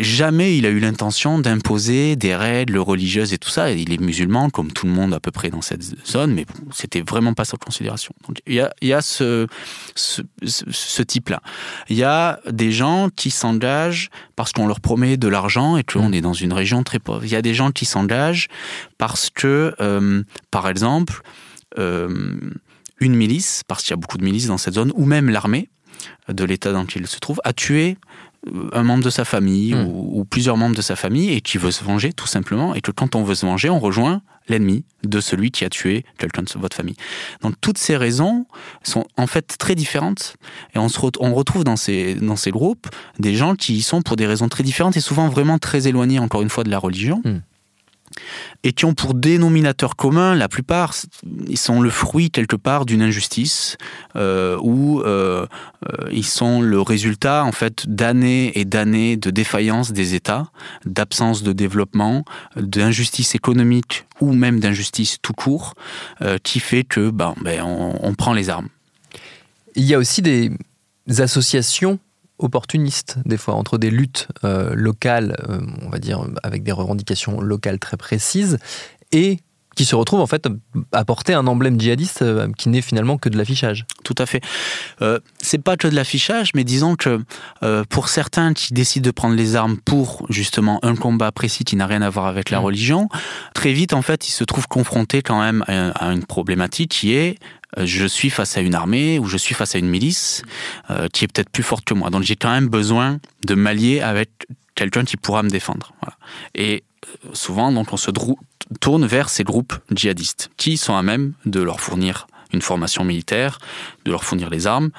jamais 0.04 0.58
il 0.58 0.66
a 0.66 0.70
eu 0.70 0.80
l'intention 0.80 1.40
d'imposer 1.40 2.16
des 2.16 2.36
règles 2.36 2.78
religieuses 2.78 3.34
et 3.34 3.38
tout 3.38 3.50
ça. 3.50 3.72
Il 3.72 3.92
est 3.92 4.00
musulman, 4.00 4.50
comme 4.50 4.72
tout 4.72 4.86
le 4.86 4.94
monde 4.94 5.14
à 5.14 5.20
peu 5.20 5.32
près 5.32 5.50
dans 5.50 5.62
cette 5.62 5.84
zone, 6.06 6.34
mais 6.34 6.46
c'était 6.72 7.02
vraiment 7.02 7.34
pas 7.34 7.46
sa 7.46 7.58
considération. 7.58 8.14
Donc 8.28 8.42
il 8.48 8.56
y 8.56 8.60
a, 8.60 8.74
il 8.82 8.88
y 8.88 8.94
a 8.94 9.02
ce, 9.02 9.48
ce, 9.96 10.22
ce 10.44 11.02
type-là. 11.02 11.42
Il 11.90 11.98
y 11.98 12.04
a 12.04 12.40
des 12.50 12.72
gens 12.72 13.10
qui 13.16 13.32
s'engagent 13.32 14.10
parce 14.36 14.52
qu'on 14.52 14.68
leur 14.68 14.80
promet 14.80 15.18
de 15.18 15.28
l'argent 15.28 15.78
et 15.78 15.84
qu'on 15.84 16.12
est 16.12 16.22
dans 16.22 16.34
une 16.34 16.54
région 16.54 16.84
très 16.84 17.00
pauvre. 17.00 17.26
Il 17.26 17.32
y 17.32 17.36
a 17.36 17.42
des 17.42 17.54
gens 17.54 17.72
qui 17.72 17.86
s'engagent 17.86 18.48
parce 18.98 19.30
que, 19.30 19.76
euh, 19.80 20.24
par 20.52 20.70
exemple, 20.70 21.22
euh, 21.78 22.40
une 23.00 23.16
milice, 23.16 23.64
parce 23.68 23.84
qu'il 23.84 23.92
y 23.92 23.94
a 23.94 23.98
beaucoup 23.98 24.18
de 24.18 24.24
milices 24.24 24.48
dans 24.48 24.58
cette 24.58 24.76
zone, 24.76 24.92
ou 24.96 25.06
même 25.06 25.30
l'armée 25.30 25.70
de 26.28 26.44
l'État 26.44 26.72
dans 26.72 26.82
lequel 26.82 27.04
il 27.04 27.08
se 27.08 27.20
trouve, 27.20 27.40
a 27.44 27.54
tué 27.54 27.98
un 28.74 28.84
membre 28.84 29.04
de 29.04 29.10
sa 29.10 29.26
famille 29.26 29.74
hmm. 29.74 29.88
ou, 29.88 30.26
plusieurs 30.26 30.58
membres 30.58 30.76
de 30.76 30.82
sa 30.82 30.96
famille 30.96 31.32
et 31.32 31.42
qui 31.42 31.58
veut 31.58 31.72
se 31.72 31.84
venger 31.84 32.14
tout 32.14 32.28
simplement 32.28 32.74
et 32.74 32.82
que 32.82 32.92
quand 32.92 33.16
on 33.16 33.24
veut 33.24 33.36
se 33.36 33.46
venger 33.46 33.70
on 33.70 33.80
rejoint 33.80 34.22
l'ennemi 34.48 34.84
de 35.04 35.20
celui 35.20 35.52
qui 35.52 35.64
a 35.64 35.70
tué 35.70 36.06
quelqu'un 36.18 36.42
de 36.42 36.50
votre 36.60 36.76
famille. 36.76 36.96
Donc 37.42 37.54
toutes 37.62 37.78
ces 37.78 37.96
raisons 37.96 38.48
sont 38.84 39.06
en 39.16 39.28
fait 39.28 39.56
très 39.60 39.76
différentes 39.76 40.36
et 40.74 40.80
on, 40.80 40.90
se 40.90 41.00
on 41.20 41.34
retrouve 41.34 41.64
dans 41.64 41.76
ces, 41.76 42.16
dans 42.16 42.36
ces 42.36 42.50
groupes 42.50 42.88
des 43.20 43.36
gens 43.36 43.56
qui 43.56 43.76
y 43.76 43.82
sont 43.82 44.02
pour 44.02 44.16
des 44.16 44.26
raisons 44.26 44.50
très 44.50 44.64
différentes 44.64 44.98
et 44.98 45.02
souvent 45.02 45.30
vraiment 45.30 45.60
très 45.60 45.88
éloignées 45.88 46.20
encore 46.20 46.42
une 46.42 46.50
fois 46.50 46.64
de 46.64 46.72
la 46.72 46.80
religion. 46.80 47.22
Mm 47.24 47.40
et 48.64 48.74
qui 48.74 48.86
ont 48.86 48.94
pour 48.94 49.14
dénominateur 49.14 49.96
commun, 49.96 50.36
la 50.36 50.50
plupart, 50.50 50.94
ils 51.48 51.58
sont 51.58 51.82
le 51.82 51.90
fruit 51.90 52.32
quelque 52.32 52.56
part 52.56 52.86
d'une 52.86 53.02
injustice 53.02 53.78
euh, 54.16 54.58
ou 54.62 55.02
euh, 55.02 55.46
euh, 55.90 56.10
ils 56.12 56.26
sont 56.26 56.62
le 56.62 56.82
résultat 56.82 57.44
en 57.44 57.52
fait 57.52 57.88
d'années 57.88 58.58
et 58.60 58.66
d'années 58.66 59.18
de 59.18 59.30
défaillance 59.30 59.92
des 59.92 60.16
États, 60.16 60.52
d'absence 60.86 61.44
de 61.44 61.54
développement, 61.54 62.26
d'injustice 62.56 63.36
économique 63.36 64.06
ou 64.20 64.34
même 64.34 64.60
d'injustice 64.60 65.18
tout 65.22 65.34
court, 65.34 65.76
qui 66.44 66.60
fait 66.60 66.84
que 66.84 67.10
ben, 67.10 67.34
ben 67.42 67.64
on 67.64 68.14
prend 68.16 68.34
les 68.34 68.50
armes. 68.50 68.68
Il 69.76 69.86
y 69.86 69.94
a 69.94 69.98
aussi 69.98 70.22
des 70.22 70.52
associations 71.20 72.00
opportuniste 72.40 73.18
des 73.26 73.38
fois 73.38 73.54
entre 73.54 73.78
des 73.78 73.92
luttes 73.92 74.28
euh, 74.44 74.74
locales, 74.74 75.36
euh, 75.50 75.60
on 75.86 75.90
va 75.90 76.00
dire 76.00 76.26
avec 76.44 76.64
des 76.64 76.72
revendications 76.72 77.40
locales 77.42 77.80
très 77.80 77.98
précises, 77.98 78.58
et 79.12 79.40
qui 79.76 79.86
se 79.86 79.96
retrouvent 79.96 80.20
en 80.20 80.28
fait 80.28 80.46
à 80.92 81.06
porter 81.06 81.34
un 81.34 81.48
emblème 81.48 81.80
djihadiste 81.80 82.22
euh, 82.22 82.50
qui 82.58 82.68
n'est 82.68 82.82
finalement 82.82 83.18
que 83.18 83.30
de 83.30 83.38
l'affichage. 83.38 83.86
Tout 84.04 84.16
à 84.18 84.26
fait. 84.26 84.42
C'est 85.42 85.60
pas 85.64 85.78
que 85.78 85.88
de 85.88 85.96
l'affichage, 85.96 86.52
mais 86.56 86.64
disons 86.64 86.96
que 86.96 87.22
pour 87.90 88.10
certains 88.10 88.54
qui 88.54 88.74
décident 88.74 89.06
de 89.06 89.12
prendre 89.12 89.36
les 89.36 89.56
armes 89.56 89.78
pour 89.78 90.26
justement 90.30 90.80
un 90.84 90.96
combat 90.96 91.32
précis 91.32 91.64
qui 91.64 91.76
n'a 91.76 91.86
rien 91.86 92.02
à 92.02 92.10
voir 92.10 92.26
avec 92.26 92.50
la 92.50 92.60
Mm. 92.60 92.64
religion, 92.64 93.10
très 93.54 93.72
vite 93.72 93.94
en 93.94 94.02
fait 94.02 94.28
ils 94.28 94.32
se 94.32 94.44
trouvent 94.44 94.68
confrontés 94.68 95.22
quand 95.22 95.40
même 95.40 95.64
à, 95.68 96.12
une 96.12 96.26
problématique 96.26 96.92
qui 96.92 97.14
est 97.14 97.38
je 97.78 98.06
suis 98.06 98.30
face 98.30 98.58
à 98.58 98.62
une 98.62 98.76
armée 98.76 99.20
ou 99.20 99.26
je 99.26 99.38
suis 99.38 99.56
face 99.56 99.76
à 99.76 99.80
une 99.80 99.90
milice 99.90 100.44
euh, 100.90 101.08
qui 101.14 101.26
est 101.26 101.28
peut-être 101.28 101.50
plus 101.50 101.64
forte 101.64 101.86
que 101.86 101.94
moi. 101.94 102.10
Donc 102.10 102.24
j'ai 102.24 102.36
quand 102.36 102.52
même 102.52 102.68
besoin 102.68 103.20
de 103.46 103.56
m'allier 103.56 104.02
avec 104.02 104.30
quelqu'un 104.76 105.04
qui 105.04 105.18
pourra 105.18 105.44
me 105.44 105.50
défendre. 105.50 105.94
Et 106.56 106.84
euh, 107.06 107.30
souvent, 107.34 107.72
donc, 107.72 107.92
on 107.94 107.98
se 107.98 108.12
tourne 108.80 109.06
vers 109.06 109.30
ces 109.30 109.44
groupes 109.44 109.74
djihadistes 109.92 110.50
qui 110.58 110.78
sont 110.78 110.96
à 110.96 111.04
même 111.04 111.34
de 111.46 111.62
leur 111.62 111.82
fournir 111.82 112.28
une 112.52 112.62
formation 112.64 113.04
militaire, 113.04 113.60
de 114.06 114.12
leur 114.12 114.24
fournir 114.24 114.50
les 114.50 114.66
armes. 114.66 114.90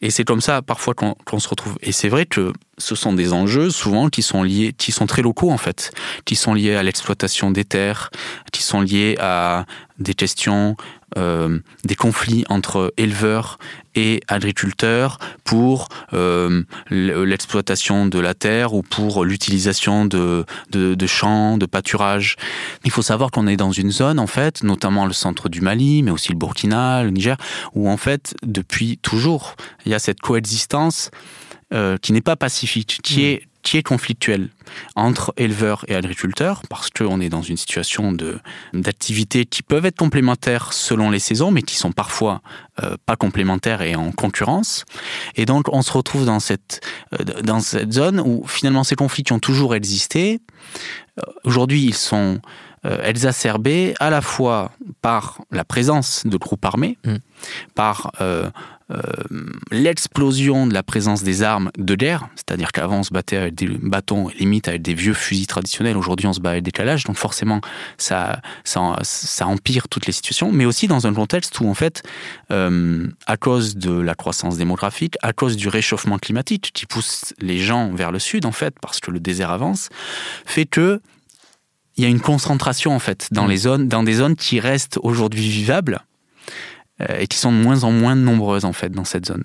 Et 0.00 0.10
c'est 0.10 0.24
comme 0.24 0.40
ça 0.40 0.62
parfois 0.62 0.94
qu'on 0.94 1.14
qu'on 1.26 1.38
se 1.38 1.48
retrouve. 1.48 1.76
Et 1.82 1.92
c'est 1.92 2.08
vrai 2.08 2.24
que 2.24 2.52
ce 2.78 2.94
sont 2.94 3.12
des 3.12 3.34
enjeux 3.34 3.68
souvent 3.70 4.08
qui 4.08 4.22
sont 4.22 4.42
liés, 4.42 4.74
qui 4.76 4.92
sont 4.92 5.06
très 5.06 5.22
locaux 5.22 5.50
en 5.50 5.58
fait, 5.58 5.92
qui 6.24 6.36
sont 6.36 6.54
liés 6.54 6.74
à 6.74 6.82
l'exploitation 6.82 7.50
des 7.50 7.64
terres, 7.64 8.10
qui 8.50 8.62
sont 8.62 8.80
liés 8.80 9.16
à 9.20 9.66
des 9.98 10.14
questions, 10.14 10.76
euh, 11.16 11.60
des 11.84 11.94
conflits 11.94 12.44
entre 12.48 12.92
éleveurs 12.96 13.58
et 13.94 14.20
agriculteurs 14.28 15.18
pour 15.44 15.88
euh, 16.12 16.64
l'exploitation 16.90 18.06
de 18.06 18.18
la 18.18 18.34
terre 18.34 18.74
ou 18.74 18.82
pour 18.82 19.24
l'utilisation 19.24 20.04
de, 20.04 20.44
de, 20.70 20.94
de 20.94 21.06
champs, 21.06 21.58
de 21.58 21.66
pâturage. 21.66 22.36
Il 22.84 22.90
faut 22.90 23.02
savoir 23.02 23.30
qu'on 23.30 23.46
est 23.46 23.56
dans 23.56 23.72
une 23.72 23.90
zone, 23.90 24.18
en 24.18 24.26
fait, 24.26 24.62
notamment 24.64 25.06
le 25.06 25.12
centre 25.12 25.48
du 25.48 25.60
Mali, 25.60 26.02
mais 26.02 26.10
aussi 26.10 26.32
le 26.32 26.38
Burkina, 26.38 27.04
le 27.04 27.10
Niger, 27.10 27.36
où 27.74 27.88
en 27.88 27.96
fait, 27.96 28.34
depuis 28.42 28.98
toujours, 28.98 29.54
il 29.84 29.92
y 29.92 29.94
a 29.94 30.00
cette 30.00 30.20
coexistence 30.20 31.10
euh, 31.72 31.96
qui 31.98 32.12
n'est 32.12 32.20
pas 32.20 32.36
pacifique, 32.36 33.00
qui 33.02 33.24
est 33.24 33.42
qui 33.66 33.78
est 33.78 33.82
conflictuelle 33.82 34.50
entre 34.94 35.34
éleveurs 35.36 35.84
et 35.88 35.96
agriculteurs, 35.96 36.62
parce 36.70 36.88
qu'on 36.88 37.20
est 37.20 37.28
dans 37.28 37.42
une 37.42 37.56
situation 37.56 38.16
d'activités 38.72 39.44
qui 39.44 39.64
peuvent 39.64 39.84
être 39.86 39.96
complémentaires 39.96 40.72
selon 40.72 41.10
les 41.10 41.18
saisons, 41.18 41.50
mais 41.50 41.62
qui 41.62 41.74
sont 41.74 41.90
parfois 41.90 42.42
euh, 42.84 42.94
pas 43.06 43.16
complémentaires 43.16 43.82
et 43.82 43.96
en 43.96 44.12
concurrence. 44.12 44.84
Et 45.34 45.46
donc 45.46 45.66
on 45.72 45.82
se 45.82 45.90
retrouve 45.90 46.24
dans 46.24 46.38
cette 46.38 46.80
euh, 47.14 47.24
dans 47.42 47.58
cette 47.58 47.92
zone 47.92 48.20
où 48.20 48.46
finalement 48.46 48.84
ces 48.84 48.94
conflits 48.94 49.24
qui 49.24 49.32
ont 49.32 49.40
toujours 49.40 49.74
existé, 49.74 50.40
euh, 51.18 51.22
aujourd'hui 51.42 51.82
ils 51.82 51.94
sont 51.94 52.40
exacerbés 53.02 53.94
à 53.98 54.10
la 54.10 54.20
fois 54.20 54.70
par 55.02 55.40
la 55.50 55.64
présence 55.64 56.24
de 56.24 56.36
groupes 56.36 56.64
armés, 56.64 56.98
Mm. 57.04 57.16
par 57.74 58.12
euh, 58.92 59.00
l'explosion 59.72 60.68
de 60.68 60.72
la 60.72 60.84
présence 60.84 61.24
des 61.24 61.42
armes 61.42 61.72
de 61.76 61.96
guerre, 61.96 62.28
c'est-à-dire 62.36 62.70
qu'avant 62.70 62.98
on 62.98 63.02
se 63.02 63.12
battait 63.12 63.36
avec 63.36 63.54
des 63.56 63.66
bâtons, 63.66 64.28
limite 64.38 64.68
avec 64.68 64.82
des 64.82 64.94
vieux 64.94 65.12
fusils 65.12 65.48
traditionnels, 65.48 65.96
aujourd'hui 65.96 66.28
on 66.28 66.32
se 66.32 66.38
bat 66.38 66.50
avec 66.50 66.62
des 66.62 66.70
calages, 66.70 67.02
donc 67.02 67.16
forcément 67.16 67.60
ça, 67.98 68.40
ça, 68.62 68.96
ça 69.02 69.46
empire 69.48 69.88
toutes 69.88 70.06
les 70.06 70.12
situations, 70.12 70.52
mais 70.52 70.66
aussi 70.66 70.86
dans 70.86 71.06
un 71.08 71.14
contexte 71.14 71.58
où 71.58 71.68
en 71.68 71.74
fait, 71.74 72.04
euh, 72.52 73.08
à 73.26 73.36
cause 73.36 73.76
de 73.76 73.90
la 73.90 74.14
croissance 74.14 74.56
démographique, 74.56 75.16
à 75.20 75.32
cause 75.32 75.56
du 75.56 75.66
réchauffement 75.66 76.18
climatique 76.18 76.70
qui 76.72 76.86
pousse 76.86 77.34
les 77.40 77.58
gens 77.58 77.92
vers 77.92 78.12
le 78.12 78.20
sud 78.20 78.46
en 78.46 78.52
fait, 78.52 78.76
parce 78.80 79.00
que 79.00 79.10
le 79.10 79.18
désert 79.18 79.50
avance, 79.50 79.88
fait 80.44 80.66
que 80.66 81.00
il 81.96 82.04
y 82.04 82.06
a 82.06 82.10
une 82.10 82.20
concentration 82.20 82.94
en 82.94 82.98
fait 82.98 83.28
dans 83.32 83.46
Mm. 83.46 83.50
les 83.50 83.56
zones, 83.56 83.88
dans 83.88 84.02
des 84.02 84.14
zones 84.14 84.36
qui 84.36 84.60
restent 84.60 84.98
aujourd'hui 85.02 85.48
vivables 85.48 86.05
et 87.18 87.26
qui 87.26 87.36
sont 87.38 87.52
de 87.52 87.58
moins 87.58 87.84
en 87.84 87.90
moins 87.92 88.14
nombreuses 88.14 88.64
en 88.64 88.72
fait 88.72 88.90
dans 88.90 89.04
cette 89.04 89.26
zone. 89.26 89.44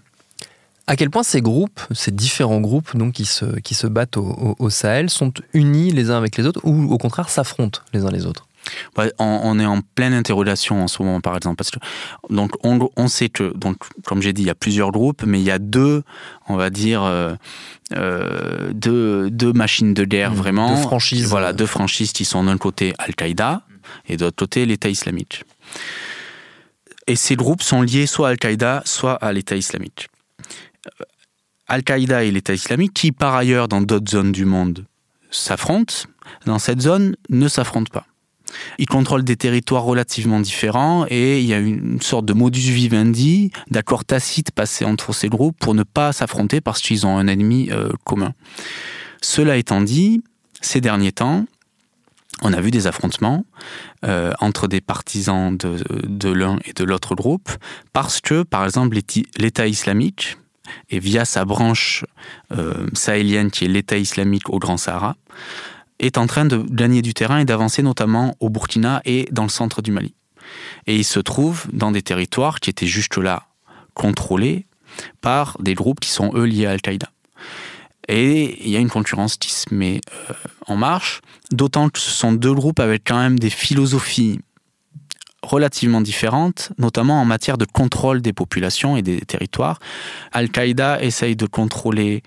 À 0.88 0.96
quel 0.96 1.10
point 1.10 1.24
ces 1.24 1.42
groupes, 1.42 1.80
ces 1.92 2.12
différents 2.12 2.60
groupes 2.60 2.98
donc, 2.98 3.14
qui, 3.14 3.26
se, 3.26 3.46
qui 3.60 3.76
se 3.76 3.88
battent 3.88 4.18
au, 4.18 4.24
au- 4.26 4.56
au 4.60 4.70
Sahel 4.70 5.10
sont 5.10 5.32
unis 5.54 5.92
les 5.92 6.10
uns 6.10 6.18
avec 6.18 6.38
les 6.38 6.46
autres 6.48 6.60
ou 6.64 6.92
au 6.92 6.98
contraire 6.98 7.30
s'affrontent 7.30 7.80
les 7.94 8.04
uns 8.04 8.10
les 8.12 8.26
autres? 8.26 8.48
Ouais, 8.98 9.12
on, 9.18 9.40
on 9.44 9.58
est 9.60 9.66
en 9.66 9.82
pleine 9.96 10.14
interrogation 10.14 10.84
en 10.84 10.88
ce 10.88 11.02
moment, 11.02 11.20
par 11.20 11.36
exemple, 11.36 11.56
parce 11.56 11.72
que 11.72 11.80
donc 12.30 12.52
on, 12.64 12.90
on 12.96 13.08
sait 13.08 13.30
que 13.30 13.54
donc 13.58 13.78
comme 14.06 14.22
j'ai 14.22 14.34
dit, 14.34 14.44
il 14.44 14.48
y 14.48 14.52
a 14.52 14.56
plusieurs 14.56 14.92
groupes, 14.92 15.24
mais 15.26 15.40
il 15.40 15.44
y 15.46 15.52
a 15.52 15.60
deux, 15.60 16.04
on 16.48 16.56
va 16.58 16.70
dire, 16.70 17.04
euh, 17.04 17.34
euh, 17.96 18.72
deux, 18.74 19.30
deux 19.32 19.54
machines 19.54 19.94
de 19.94 20.04
guerre 20.04 20.32
Mmh, 20.32 20.36
vraiment, 20.36 20.76
deux 20.76 20.82
franchises. 20.82 21.26
voilà, 21.28 21.54
deux 21.54 21.66
franchises 21.66 22.12
qui 22.12 22.24
sont 22.26 22.44
d'un 22.44 22.58
côté 22.58 22.94
Al-Qaïda 23.00 23.62
et 24.08 24.16
de 24.18 24.26
l'autre 24.26 24.38
côté 24.38 24.66
l'État 24.66 24.90
islamique. 24.90 25.44
Et 27.12 27.18
ces 27.18 27.36
groupes 27.36 27.62
sont 27.62 27.82
liés 27.82 28.06
soit 28.06 28.30
à 28.30 28.32
Al-Qaïda, 28.32 28.84
soit 28.86 29.16
à 29.16 29.34
l'État 29.34 29.58
islamique. 29.58 30.08
Euh, 30.88 31.04
Al-Qaïda 31.68 32.24
et 32.24 32.32
l'État 32.32 32.54
islamique, 32.54 32.94
qui 32.94 33.12
par 33.12 33.36
ailleurs 33.36 33.68
dans 33.68 33.82
d'autres 33.82 34.10
zones 34.10 34.32
du 34.32 34.46
monde 34.46 34.86
s'affrontent, 35.30 36.06
dans 36.46 36.58
cette 36.58 36.80
zone 36.80 37.18
ne 37.30 37.50
s'affrontent 37.50 37.92
pas. 37.92 38.06
Ils 38.78 38.86
contrôlent 38.86 39.26
des 39.26 39.36
territoires 39.36 39.84
relativement 39.84 40.40
différents 40.40 41.06
et 41.10 41.42
il 41.42 41.48
y 41.48 41.54
a 41.54 41.60
une 41.60 42.02
sorte 42.02 42.26
de 42.26 42.32
modus 42.32 42.72
vivendi, 42.72 43.52
d'accord 43.70 44.06
tacite 44.06 44.52
passé 44.52 44.86
entre 44.86 45.12
ces 45.12 45.28
groupes 45.28 45.58
pour 45.60 45.76
ne 45.76 45.84
pas 45.84 46.14
s'affronter 46.14 46.62
parce 46.62 46.80
qu'ils 46.80 47.06
ont 47.06 47.18
un 47.18 47.28
ennemi 47.28 47.72
euh, 47.72 47.92
commun. 48.06 48.32
Cela 49.22 49.58
étant 49.58 49.82
dit, 49.82 50.24
ces 50.62 50.80
derniers 50.80 51.12
temps, 51.12 51.46
on 52.42 52.54
a 52.54 52.62
vu 52.62 52.72
des 52.72 52.88
affrontements 52.88 53.46
euh, 54.04 54.34
entre 54.40 54.68
des 54.68 54.82
partisans 54.82 55.56
de, 55.56 56.30
l'un 56.30 56.58
et 56.66 56.74
de 56.74 56.84
l'autre 56.84 57.16
groupe 57.16 57.50
parce 57.94 58.20
que, 58.20 58.44
par 58.44 58.66
exemple, 58.66 58.98
l'État 59.38 59.68
islamique, 59.68 60.38
et 60.90 61.00
via 61.00 61.26
sa 61.26 61.44
branche 61.44 62.06
euh, 62.52 62.88
sahélienne 62.94 63.52
qui 63.52 63.66
est 63.66 63.68
l'État 63.68 63.98
islamique 63.98 64.50
au 64.50 64.60
Grand 64.60 64.78
Sahara, 64.78 65.16
est 66.00 66.18
en 66.18 66.28
train 66.28 66.46
de 66.46 66.58
gagner 66.58 67.02
du 67.02 67.14
terrain 67.14 67.40
et 67.40 67.46
d'avancer 67.46 67.84
notamment 67.84 68.36
au 68.40 68.50
Burkina 68.50 69.02
et 69.06 69.28
dans 69.32 69.44
le 69.44 69.50
centre 69.50 69.82
du 69.82 69.92
Mali. 69.92 70.16
Et 70.88 70.96
il 70.96 71.04
se 71.04 71.20
trouve 71.20 71.66
dans 71.72 71.92
des 71.92 72.02
territoires 72.02 72.60
qui 72.60 72.70
étaient 72.70 72.88
jusque-là 72.88 73.44
contrôlés 73.94 74.66
par 75.22 75.58
des 75.60 75.74
groupes 75.74 76.00
qui 76.00 76.10
sont 76.10 76.32
eux 76.36 76.46
liés 76.46 76.66
à 76.66 76.72
Al-Qaïda. 76.72 77.10
Et 78.12 78.62
il 78.66 78.70
y 78.70 78.76
a 78.76 78.80
une 78.80 78.90
concurrence 78.90 79.38
qui 79.38 79.52
se 79.52 79.74
met 79.74 80.02
euh, 80.30 80.34
en 80.68 80.76
marche, 80.76 81.22
d'autant 81.52 81.88
que 81.88 81.98
ce 81.98 82.12
sont 82.12 82.34
deux 82.34 82.54
groupes 82.54 82.82
avec 82.82 83.04
quand 83.08 83.18
même 83.18 83.40
des 83.40 83.50
philosophies 83.50 84.40
relativement 85.42 86.02
différentes, 86.02 86.74
notamment 86.78 87.22
en 87.22 87.26
matière 87.26 87.58
de 87.58 87.66
contrôle 87.66 88.22
des 88.22 88.34
populations 88.34 88.98
et 88.98 89.02
des 89.02 89.22
territoires. 89.22 89.80
Al-Qaïda 90.34 91.02
essaye 91.02 91.38
de 91.38 91.46
contrôler 91.46 92.22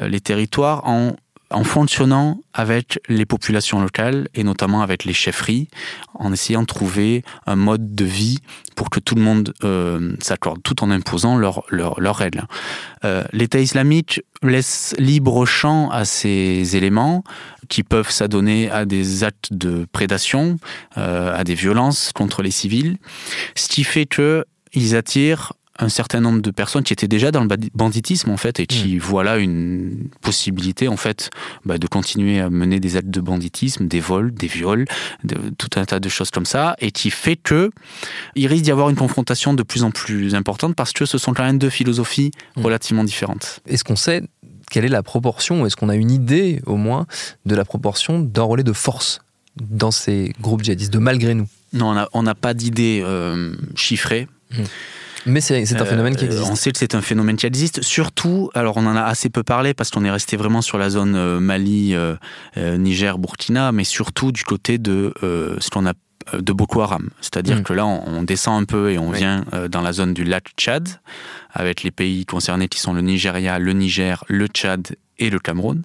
euh, 0.00 0.08
les 0.08 0.20
territoires 0.20 0.86
en, 0.86 1.12
en 1.50 1.64
fonctionnant 1.64 2.40
avec 2.52 3.00
les 3.08 3.24
populations 3.24 3.80
locales 3.80 4.28
et 4.34 4.44
notamment 4.44 4.82
avec 4.82 5.04
les 5.04 5.12
chefferies, 5.12 5.68
en 6.14 6.32
essayant 6.32 6.62
de 6.62 6.66
trouver 6.66 7.24
un 7.46 7.56
mode 7.56 7.94
de 7.94 8.04
vie 8.04 8.38
pour 8.76 8.90
que 8.90 9.00
tout 9.00 9.14
le 9.14 9.22
monde 9.22 9.54
euh, 9.64 10.14
s'accorde, 10.20 10.62
tout 10.62 10.84
en 10.84 10.90
imposant 10.90 11.36
leurs 11.36 12.16
règles. 12.16 12.44
Euh, 13.04 13.24
L'État 13.32 13.60
islamique 13.60 14.22
laisse 14.42 14.94
libre 14.98 15.46
champ 15.46 15.90
à 15.90 16.04
ces 16.04 16.76
éléments 16.76 17.24
qui 17.68 17.82
peuvent 17.82 18.10
s'adonner 18.10 18.70
à 18.70 18.84
des 18.84 19.24
actes 19.24 19.52
de 19.52 19.86
prédation, 19.90 20.58
euh, 20.96 21.36
à 21.36 21.44
des 21.44 21.54
violences 21.54 22.12
contre 22.12 22.42
les 22.42 22.50
civils, 22.50 22.98
ce 23.54 23.68
qui 23.68 23.84
fait 23.84 24.06
que 24.06 24.44
ils 24.74 24.96
attirent 24.96 25.54
un 25.78 25.88
certain 25.88 26.20
nombre 26.20 26.40
de 26.40 26.50
personnes 26.50 26.82
qui 26.82 26.92
étaient 26.92 27.08
déjà 27.08 27.30
dans 27.30 27.42
le 27.42 27.48
banditisme 27.74 28.30
en 28.30 28.36
fait 28.36 28.60
et 28.60 28.66
qui 28.66 28.96
mmh. 28.96 28.98
voient 28.98 29.24
là 29.24 29.38
une 29.38 30.08
possibilité 30.20 30.88
en 30.88 30.96
fait 30.96 31.30
bah, 31.64 31.78
de 31.78 31.86
continuer 31.86 32.40
à 32.40 32.50
mener 32.50 32.80
des 32.80 32.96
actes 32.96 33.10
de 33.10 33.20
banditisme, 33.20 33.86
des 33.86 34.00
vols, 34.00 34.32
des 34.32 34.48
viols, 34.48 34.86
de, 35.24 35.36
tout 35.56 35.70
un 35.76 35.84
tas 35.84 36.00
de 36.00 36.08
choses 36.08 36.30
comme 36.30 36.46
ça 36.46 36.74
et 36.80 36.90
qui 36.90 37.10
fait 37.10 37.36
que 37.36 37.70
il 38.34 38.46
risque 38.46 38.64
d'y 38.64 38.72
avoir 38.72 38.90
une 38.90 38.96
confrontation 38.96 39.54
de 39.54 39.62
plus 39.62 39.84
en 39.84 39.90
plus 39.90 40.34
importante 40.34 40.74
parce 40.74 40.92
que 40.92 41.06
ce 41.06 41.18
sont 41.18 41.32
quand 41.32 41.44
même 41.44 41.58
deux 41.58 41.70
philosophies 41.70 42.32
mmh. 42.56 42.62
relativement 42.62 43.04
différentes. 43.04 43.60
Est-ce 43.66 43.84
qu'on 43.84 43.96
sait 43.96 44.22
quelle 44.70 44.84
est 44.84 44.88
la 44.88 45.02
proportion, 45.02 45.64
est-ce 45.64 45.76
qu'on 45.76 45.88
a 45.88 45.96
une 45.96 46.10
idée 46.10 46.60
au 46.66 46.76
moins 46.76 47.06
de 47.46 47.54
la 47.54 47.64
proportion 47.64 48.18
d'enrôlés 48.18 48.64
de 48.64 48.74
force 48.74 49.20
dans 49.56 49.90
ces 49.90 50.34
groupes 50.42 50.62
djihadistes, 50.62 50.92
de 50.92 50.98
malgré 50.98 51.34
nous? 51.34 51.48
Non, 51.72 52.06
on 52.12 52.22
n'a 52.22 52.34
pas 52.34 52.52
d'idée 52.52 53.00
euh, 53.02 53.54
chiffrée. 53.74 54.28
Mmh. 54.50 54.62
Mais 55.26 55.40
c'est 55.40 55.80
un 55.80 55.84
phénomène 55.84 56.16
qui 56.16 56.24
euh, 56.24 56.28
existe. 56.28 56.50
on 56.50 56.54
sait 56.54 56.72
que 56.72 56.78
c'est 56.78 56.94
un 56.94 57.02
phénomène 57.02 57.36
qui 57.36 57.46
existe. 57.46 57.82
Surtout, 57.82 58.50
alors 58.54 58.76
on 58.76 58.86
en 58.86 58.96
a 58.96 59.02
assez 59.02 59.30
peu 59.30 59.42
parlé 59.42 59.74
parce 59.74 59.90
qu'on 59.90 60.04
est 60.04 60.10
resté 60.10 60.36
vraiment 60.36 60.62
sur 60.62 60.78
la 60.78 60.90
zone 60.90 61.14
euh, 61.16 61.40
Mali, 61.40 61.94
Niger, 62.56 63.18
Burkina, 63.18 63.72
mais 63.72 63.84
surtout 63.84 64.32
du 64.32 64.44
côté 64.44 64.78
de 64.78 65.12
ce 65.22 65.70
qu'on 65.70 65.86
a 65.86 65.92
de 66.38 66.52
Boko 66.52 66.82
Haram. 66.82 67.08
C'est-à-dire 67.20 67.58
mm. 67.58 67.62
que 67.62 67.72
là, 67.72 67.86
on, 67.86 68.22
descend 68.22 68.62
un 68.62 68.64
peu 68.64 68.90
et 68.90 68.98
on 68.98 69.10
vient 69.10 69.44
dans 69.70 69.80
la 69.80 69.92
zone 69.92 70.14
du 70.14 70.24
lac 70.24 70.50
Tchad, 70.56 70.88
avec 71.52 71.82
les 71.82 71.90
pays 71.90 72.26
concernés 72.26 72.68
qui 72.68 72.80
sont 72.80 72.92
le 72.92 73.00
Nigeria, 73.00 73.58
le 73.58 73.72
Niger, 73.72 74.24
le 74.28 74.46
Tchad 74.46 74.96
et 75.18 75.30
le 75.30 75.38
Cameroun. 75.38 75.82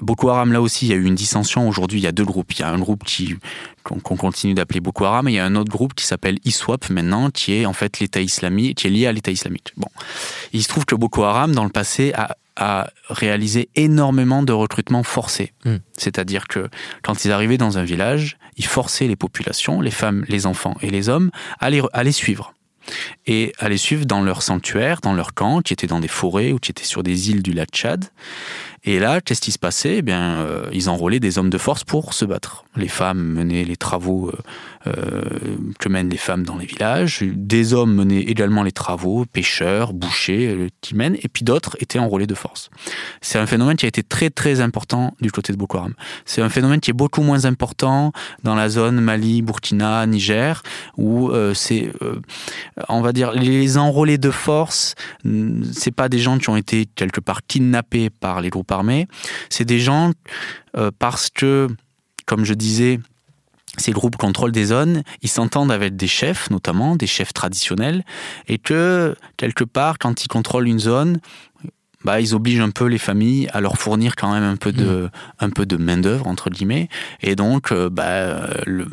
Boko 0.00 0.30
Haram, 0.30 0.52
là 0.52 0.60
aussi, 0.60 0.86
il 0.86 0.90
y 0.90 0.92
a 0.92 0.96
eu 0.96 1.04
une 1.04 1.14
dissension. 1.14 1.68
Aujourd'hui, 1.68 2.00
il 2.00 2.02
y 2.02 2.06
a 2.06 2.12
deux 2.12 2.24
groupes. 2.24 2.52
Il 2.52 2.60
y 2.60 2.62
a 2.62 2.70
un 2.70 2.78
groupe 2.78 3.04
qui 3.04 3.36
qu'on 3.82 4.16
continue 4.16 4.52
d'appeler 4.54 4.80
Boko 4.80 5.04
Haram, 5.04 5.26
et 5.28 5.32
il 5.32 5.34
y 5.36 5.38
a 5.38 5.44
un 5.44 5.56
autre 5.56 5.70
groupe 5.70 5.94
qui 5.94 6.04
s'appelle 6.04 6.38
ISWAP 6.44 6.90
maintenant, 6.90 7.30
qui 7.30 7.54
est 7.54 7.66
en 7.66 7.72
fait 7.72 7.98
l'État 7.98 8.20
islamique, 8.20 8.78
qui 8.78 8.86
est 8.86 8.90
lié 8.90 9.06
à 9.06 9.12
l'État 9.12 9.30
islamique. 9.30 9.72
Bon, 9.76 9.88
il 10.52 10.62
se 10.62 10.68
trouve 10.68 10.84
que 10.84 10.94
Boko 10.94 11.22
Haram, 11.24 11.54
dans 11.54 11.64
le 11.64 11.70
passé, 11.70 12.12
a, 12.14 12.36
réalisé 13.08 13.70
énormément 13.74 14.42
de 14.42 14.52
recrutements 14.52 15.02
forcés. 15.02 15.54
Hmm. 15.64 15.76
C'est-à-dire 15.96 16.46
que 16.46 16.68
quand 17.02 17.24
ils 17.24 17.32
arrivaient 17.32 17.56
dans 17.56 17.78
un 17.78 17.84
village, 17.84 18.36
ils 18.58 18.66
forçaient 18.66 19.06
les 19.06 19.16
populations, 19.16 19.80
les 19.80 19.90
femmes, 19.90 20.26
les 20.28 20.44
enfants 20.44 20.76
et 20.82 20.90
les 20.90 21.08
hommes, 21.08 21.30
à 21.58 21.70
les, 21.70 21.80
à 21.94 22.04
les 22.04 22.12
suivre 22.12 22.52
et 23.26 23.52
à 23.58 23.68
les 23.68 23.76
suivre 23.76 24.04
dans 24.06 24.22
leur 24.22 24.42
sanctuaire, 24.42 25.00
dans 25.00 25.12
leur 25.12 25.34
camp, 25.34 25.60
qui 25.60 25.72
étaient 25.72 25.86
dans 25.86 26.00
des 26.00 26.08
forêts 26.08 26.52
ou 26.52 26.58
qui 26.58 26.70
étaient 26.70 26.84
sur 26.84 27.02
des 27.02 27.30
îles 27.30 27.42
du 27.42 27.52
lac 27.52 27.70
Tchad. 27.70 28.06
Et 28.84 28.98
là, 28.98 29.20
qu'est-ce 29.20 29.42
qui 29.42 29.52
se 29.52 29.58
passait? 29.58 29.96
Eh 29.98 30.02
bien, 30.02 30.38
euh, 30.38 30.66
ils 30.72 30.88
enrôlaient 30.88 31.20
des 31.20 31.36
hommes 31.36 31.50
de 31.50 31.58
force 31.58 31.84
pour 31.84 32.14
se 32.14 32.24
battre. 32.24 32.64
Les 32.76 32.88
femmes 32.88 33.22
menaient 33.22 33.64
les 33.64 33.76
travaux 33.76 34.30
euh, 34.30 34.38
que 34.84 35.88
mènent 35.88 36.08
les 36.08 36.16
femmes 36.16 36.44
dans 36.44 36.56
les 36.56 36.66
villages. 36.66 37.22
Des 37.22 37.74
hommes 37.74 37.94
menaient 37.94 38.22
également 38.22 38.62
les 38.62 38.72
travaux, 38.72 39.24
pêcheurs, 39.26 39.92
bouchers, 39.92 40.68
qui 40.80 40.94
mènent. 40.94 41.16
Et 41.22 41.28
puis 41.28 41.44
d'autres 41.44 41.76
étaient 41.80 41.98
enrôlés 41.98 42.26
de 42.26 42.34
force. 42.34 42.70
C'est 43.20 43.38
un 43.38 43.46
phénomène 43.46 43.76
qui 43.76 43.84
a 43.84 43.88
été 43.88 44.02
très 44.02 44.30
très 44.30 44.60
important 44.60 45.14
du 45.20 45.30
côté 45.30 45.52
de 45.52 45.58
Boko 45.58 45.78
Haram. 45.78 45.94
C'est 46.24 46.42
un 46.42 46.48
phénomène 46.48 46.80
qui 46.80 46.90
est 46.90 46.94
beaucoup 46.94 47.22
moins 47.22 47.44
important 47.44 48.12
dans 48.42 48.54
la 48.54 48.68
zone 48.68 49.00
Mali, 49.00 49.42
Burkina, 49.42 50.06
Niger, 50.06 50.62
où 50.96 51.30
c'est, 51.54 51.92
on 52.88 53.00
va 53.00 53.12
dire, 53.12 53.32
les 53.32 53.76
enrôlés 53.76 54.18
de 54.18 54.30
force, 54.30 54.94
c'est 55.72 55.94
pas 55.94 56.08
des 56.08 56.18
gens 56.18 56.38
qui 56.38 56.48
ont 56.50 56.56
été 56.56 56.86
quelque 56.86 57.20
part 57.20 57.42
kidnappés 57.46 58.10
par 58.10 58.40
les 58.40 58.50
groupes 58.50 58.70
armée, 58.70 59.06
c'est 59.48 59.64
des 59.64 59.80
gens 59.80 60.12
euh, 60.76 60.90
parce 60.98 61.30
que, 61.30 61.68
comme 62.26 62.44
je 62.44 62.54
disais, 62.54 63.00
ces 63.80 63.92
groupes 63.92 64.16
contrôlent 64.16 64.52
des 64.52 64.66
zones, 64.66 65.02
ils 65.22 65.28
s'entendent 65.28 65.72
avec 65.72 65.96
des 65.96 66.06
chefs, 66.06 66.50
notamment 66.50 66.96
des 66.96 67.06
chefs 67.06 67.32
traditionnels, 67.32 68.04
et 68.46 68.58
que 68.58 69.16
quelque 69.36 69.64
part, 69.64 69.98
quand 69.98 70.24
ils 70.24 70.28
contrôlent 70.28 70.68
une 70.68 70.78
zone, 70.78 71.20
bah, 72.04 72.20
ils 72.20 72.34
obligent 72.34 72.60
un 72.60 72.70
peu 72.70 72.86
les 72.86 72.98
familles 72.98 73.48
à 73.52 73.60
leur 73.60 73.76
fournir 73.76 74.16
quand 74.16 74.32
même 74.32 74.42
un 74.42 74.56
peu 74.56 74.72
de, 74.72 74.84
mm. 74.84 75.10
un 75.40 75.50
peu 75.50 75.66
de 75.66 75.76
main 75.76 75.98
d'œuvre 75.98 76.26
entre 76.28 76.48
guillemets, 76.48 76.88
et 77.20 77.36
donc 77.36 77.72
euh, 77.72 77.90
bah, 77.90 78.48
le, 78.66 78.88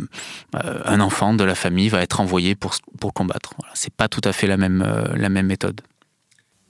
euh, 0.56 0.82
un 0.84 1.00
enfant 1.00 1.34
de 1.34 1.44
la 1.44 1.56
famille 1.56 1.90
va 1.90 2.02
être 2.02 2.20
envoyé 2.20 2.56
pour 2.56 2.76
pour 3.00 3.14
combattre. 3.14 3.54
Voilà, 3.60 3.74
c'est 3.76 3.94
pas 3.94 4.08
tout 4.08 4.22
à 4.24 4.34
fait 4.34 4.48
la 4.48 4.58
même 4.58 4.86
la 5.16 5.30
même 5.30 5.48
méthode. 5.48 5.82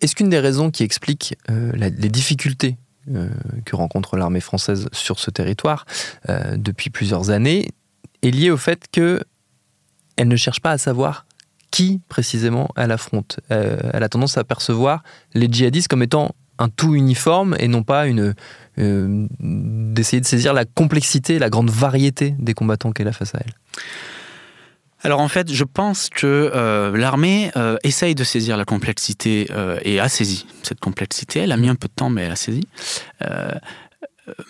Est-ce 0.01 0.15
qu'une 0.15 0.29
des 0.29 0.39
raisons 0.39 0.69
qui 0.69 0.83
explique 0.83 1.36
les 1.50 2.09
difficultés 2.09 2.77
euh, 3.15 3.29
que 3.63 3.77
rencontre 3.77 4.17
l'armée 4.17 4.41
française 4.41 4.89
sur 4.91 5.17
ce 5.17 5.31
territoire 5.31 5.86
euh, 6.27 6.57
depuis 6.57 6.89
plusieurs 6.89 7.29
années 7.29 7.69
est 8.21 8.31
liée 8.31 8.51
au 8.51 8.57
fait 8.57 8.86
que 8.91 9.21
elle 10.15 10.27
ne 10.27 10.36
cherche 10.36 10.59
pas 10.59 10.71
à 10.71 10.77
savoir 10.77 11.25
qui 11.69 12.01
précisément 12.07 12.70
elle 12.75 12.92
affronte. 12.92 13.39
Euh, 13.51 13.77
elle 13.94 14.03
a 14.03 14.09
tendance 14.09 14.37
à 14.37 14.44
percevoir 14.44 15.03
les 15.33 15.48
djihadistes 15.51 15.87
comme 15.87 16.03
étant 16.03 16.33
un 16.59 16.70
tout 16.70 16.96
uniforme 16.96 17.55
et 17.59 17.68
non 17.68 17.83
pas 17.83 18.07
une 18.07 18.33
d'essayer 18.77 20.22
de 20.22 20.25
saisir 20.25 20.53
la 20.53 20.63
complexité, 20.63 21.39
la 21.39 21.50
grande 21.50 21.72
variété 21.72 22.35
des 22.37 22.53
combattants 22.53 22.92
qu'elle 22.92 23.07
a 23.07 23.11
face 23.11 23.33
à 23.33 23.39
elle. 23.44 23.53
Alors 25.03 25.20
en 25.20 25.27
fait, 25.27 25.51
je 25.51 25.63
pense 25.63 26.09
que 26.09 26.51
euh, 26.53 26.98
l'armée 26.98 27.51
euh, 27.55 27.77
essaye 27.83 28.15
de 28.15 28.24
saisir 28.24 28.57
la 28.57 28.65
complexité 28.65 29.48
euh, 29.51 29.79
et 29.83 30.00
a 30.00 30.09
saisi 30.09 30.48
cette 30.63 30.79
complexité. 30.79 31.39
Elle 31.39 31.51
a 31.51 31.57
mis 31.57 31.70
un 31.70 31.75
peu 31.75 31.87
de 31.87 31.94
temps, 31.94 32.09
mais 32.09 32.24
elle 32.24 32.31
a 32.31 32.35
saisi. 32.35 32.68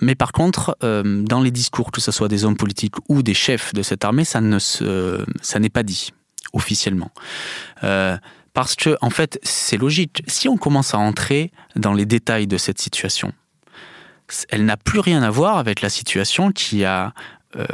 Mais 0.02 0.16
par 0.16 0.32
contre, 0.32 0.78
dans 0.82 1.42
les 1.42 1.52
discours, 1.52 1.92
que 1.92 2.02
ce 2.02 2.12
soit 2.12 2.28
des 2.28 2.46
hommes 2.46 2.58
politiques 2.58 2.96
ou 3.10 3.22
des 3.22 3.34
chefs 3.34 3.74
de 3.74 3.84
cette 3.84 4.04
armée, 4.06 4.24
ça 4.24 4.42
ne 4.42 4.58
ça 4.60 5.60
n'est 5.60 5.70
pas 5.70 5.84
dit 5.84 6.12
officiellement. 6.54 7.12
parce 7.82 8.76
que 8.76 8.98
en 9.02 9.10
fait, 9.10 9.40
c'est 9.44 9.78
logique. 9.78 10.24
Si 10.28 10.50
on 10.50 10.58
commence 10.58 10.94
à 10.94 10.98
entrer 10.98 11.52
dans 11.76 11.94
les 11.94 12.06
détails 12.06 12.48
de 12.48 12.58
cette 12.58 12.80
situation, 12.80 13.34
elle 14.50 14.66
n'a 14.66 14.78
plus 14.78 15.00
rien 15.00 15.24
à 15.24 15.30
voir 15.30 15.58
avec 15.58 15.82
la 15.82 15.90
situation 15.90 16.52
qui 16.52 16.86
a 16.86 17.14
euh, 17.56 17.66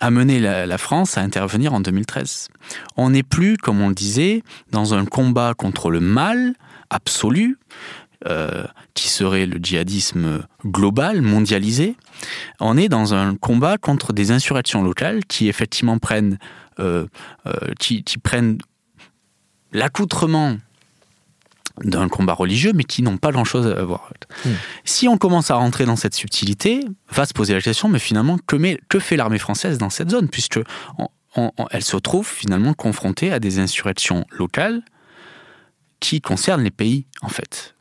amener 0.00 0.38
la, 0.38 0.78
France 0.78 1.18
à 1.18 1.20
intervenir 1.20 1.74
en 1.74 1.80
2013. 1.80 2.48
On 2.96 3.10
n'est 3.10 3.24
plus, 3.24 3.56
comme 3.56 3.80
on 3.80 3.88
le 3.88 3.94
disait, 3.94 4.42
dans 4.70 4.94
un 4.94 5.04
combat 5.04 5.54
contre 5.54 5.90
le 5.90 6.00
mal 6.00 6.54
absolu, 6.88 7.58
euh, 8.28 8.64
qui 8.94 9.08
serait 9.08 9.46
le 9.46 9.58
djihadisme 9.62 10.46
global, 10.64 11.22
mondialisé. 11.22 11.96
On 12.60 12.76
est 12.76 12.88
dans 12.88 13.14
un 13.14 13.36
combat 13.36 13.78
contre 13.78 14.12
des 14.12 14.30
insurrections 14.30 14.82
locales 14.82 15.24
qui 15.26 15.48
effectivement 15.48 15.98
prennent, 15.98 16.38
euh, 16.80 17.06
qui, 17.78 18.02
prennent 18.22 18.58
l'accoutrement 19.72 20.56
d'un 21.84 22.08
combat 22.08 22.32
religieux, 22.32 22.72
mais 22.74 22.84
qui 22.84 23.02
n'ont 23.02 23.18
pas 23.18 23.32
grand-chose 23.32 23.66
à 23.66 23.84
voir. 23.84 24.10
Hmm. 24.44 24.50
Si 24.84 25.08
on 25.08 25.18
commence 25.18 25.50
à 25.50 25.56
rentrer 25.56 25.84
dans 25.84 25.96
cette 25.96 26.14
subtilité, 26.14 26.80
va 27.10 27.26
se 27.26 27.34
poser 27.34 27.54
la 27.54 27.60
question, 27.60 27.88
mais 27.88 27.98
finalement, 27.98 28.38
que, 28.46 28.56
que 28.88 28.98
fait 28.98 29.16
l'armée 29.16 29.38
française 29.38 29.78
dans 29.78 29.90
cette 29.90 30.10
zone 30.10 30.28
Puisque 30.28 30.60
elle 31.70 31.84
se 31.84 31.96
trouve 31.96 32.26
finalement 32.26 32.72
confrontée 32.72 33.32
à 33.32 33.40
des 33.40 33.58
insurrections 33.58 34.24
locales 34.30 34.82
qui 36.00 36.20
concernent 36.20 36.62
les 36.62 36.70
pays, 36.70 37.06
en 37.22 37.28
fait. 37.28 37.74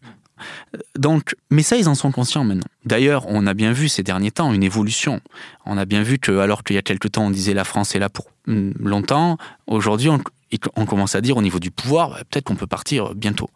Donc, 0.98 1.36
mais 1.50 1.64
ça, 1.64 1.78
ils 1.78 1.90
en 1.90 1.96
sont 1.96 2.12
conscients 2.12 2.44
maintenant. 2.44 2.68
D'ailleurs, 2.86 3.26
on 3.28 3.46
a 3.48 3.54
bien 3.54 3.72
vu 3.72 3.90
ces 3.90 4.04
derniers 4.04 4.32
temps 4.32 4.54
une 4.54 4.64
évolution. 4.64 5.22
On 5.66 5.78
a 5.78 5.86
bien 5.86 6.04
vu 6.04 6.20
que, 6.20 6.38
alors 6.40 6.64
qu'il 6.64 6.76
y 6.76 6.80
a 6.80 6.82
quelque 6.82 7.08
temps, 7.08 7.26
on 7.26 7.32
disait 7.32 7.54
la 7.54 7.64
France 7.64 7.96
est 7.96 8.00
là 8.00 8.10
pour 8.10 8.28
hmm, 8.48 8.72
longtemps, 8.80 9.38
aujourd'hui, 9.68 10.10
on, 10.10 10.86
commence 10.86 11.16
à 11.16 11.22
dire 11.22 11.38
au 11.38 11.42
niveau 11.42 11.60
du 11.60 11.72
pouvoir, 11.72 12.10
bah, 12.10 12.20
peut-être 12.30 12.46
qu'on 12.46 12.56
peut 12.56 12.68
partir 12.68 13.16
bientôt. 13.16 13.50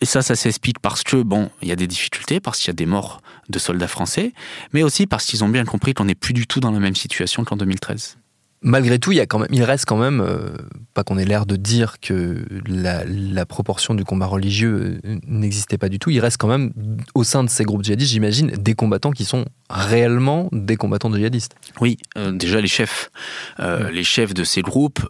Et 0.00 0.06
ça, 0.06 0.22
ça 0.22 0.36
s'explique 0.36 0.78
parce 0.78 1.02
que, 1.02 1.16
bon, 1.16 1.50
il 1.62 1.68
y 1.68 1.72
a 1.72 1.76
des 1.76 1.86
difficultés, 1.86 2.40
parce 2.40 2.58
qu'il 2.58 2.68
y 2.68 2.70
a 2.70 2.74
des 2.74 2.86
morts 2.86 3.20
de 3.48 3.58
soldats 3.58 3.88
français, 3.88 4.32
mais 4.72 4.82
aussi 4.82 5.06
parce 5.06 5.26
qu'ils 5.26 5.42
ont 5.42 5.48
bien 5.48 5.64
compris 5.64 5.94
qu'on 5.94 6.04
n'est 6.04 6.14
plus 6.14 6.34
du 6.34 6.46
tout 6.46 6.60
dans 6.60 6.70
la 6.70 6.78
même 6.78 6.94
situation 6.94 7.44
qu'en 7.44 7.56
2013 7.56 8.16
malgré 8.62 8.98
tout, 8.98 9.12
il, 9.12 9.16
y 9.16 9.20
a 9.20 9.26
quand 9.26 9.38
même, 9.38 9.48
il 9.52 9.62
reste 9.62 9.84
quand 9.84 9.96
même, 9.96 10.20
euh, 10.20 10.50
pas 10.94 11.04
qu'on 11.04 11.18
ait 11.18 11.24
l'air 11.24 11.46
de 11.46 11.56
dire 11.56 12.00
que 12.00 12.44
la, 12.66 13.46
proportion 13.46 13.94
du 13.94 14.04
combat 14.04 14.26
religieux 14.26 15.00
euh, 15.04 15.18
n'existait 15.26 15.78
pas 15.78 15.88
du 15.88 15.98
tout, 15.98 16.10
il 16.10 16.20
reste 16.20 16.36
quand 16.36 16.48
même 16.48 16.72
au 17.14 17.24
sein 17.24 17.44
de 17.44 17.48
ces 17.48 17.64
groupes 17.64 17.84
djihadistes, 17.84 18.12
j'imagine, 18.12 18.48
des 18.48 18.74
combattants 18.74 19.12
qui 19.12 19.24
sont 19.24 19.46
réellement 19.70 20.48
des 20.52 20.76
combattants 20.76 21.12
djihadistes. 21.12 21.54
Oui, 21.80 21.96
euh, 22.16 22.32
déjà 22.32 22.60
les 22.60 22.68
chefs. 22.68 23.10
Mm. 23.58 23.88
Les 23.92 24.04
chefs 24.04 24.34
de 24.34 24.44
ces 24.44 24.62
groupes 24.62 25.00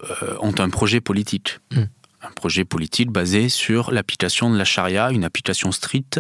ont 0.41 0.55
un 0.59 0.71
projet 0.71 1.01
politique. 1.01 1.59
Mm. 1.73 1.83
Un 2.23 2.31
projet 2.33 2.65
politique 2.65 3.11
basé 3.11 3.49
sur 3.49 3.93
l'application 3.93 4.51
de 4.51 4.59
la 4.59 4.65
charia, 4.65 5.11
une 5.13 5.25
application 5.25 5.71
stricte 5.71 6.19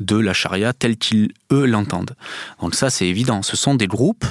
de 0.00 0.16
la 0.16 0.32
charia 0.32 0.72
telle 0.72 0.96
qu'ils, 0.96 1.32
eux, 1.52 1.66
l'entendent. 1.66 2.14
Donc 2.60 2.74
ça, 2.74 2.88
c'est 2.88 3.06
évident. 3.06 3.42
Ce 3.42 3.56
sont 3.56 3.74
des 3.74 3.86
groupes 3.86 4.24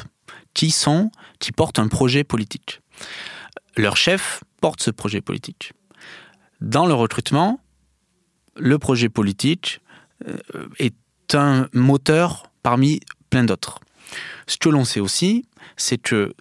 qui 0.54 0.72
sont 0.72 1.12
qui 1.40 1.52
portent 1.52 1.80
un 1.80 1.88
projet 1.88 2.24
politique. 2.24 2.82
Leur 3.76 3.98
chef 3.98 4.44
porte 4.62 4.82
ce 4.82 4.92
projet 4.92 5.22
politique. 5.22 5.74
Dans 6.62 6.86
le 6.86 6.94
recrutement, 6.94 7.60
le 8.56 8.78
projet 8.78 9.10
politique 9.10 9.82
euh, 10.28 10.38
est 10.80 10.96
un 11.34 11.68
moteur 11.74 12.44
parmi 12.62 13.02
plein 13.30 13.44
d'autres. 13.44 13.80
Ce 14.48 14.58
que 14.58 14.70
l'on 14.70 14.86
sait 14.86 15.00
aussi, 15.00 15.46
c'est 15.76 15.98
que 15.98 16.34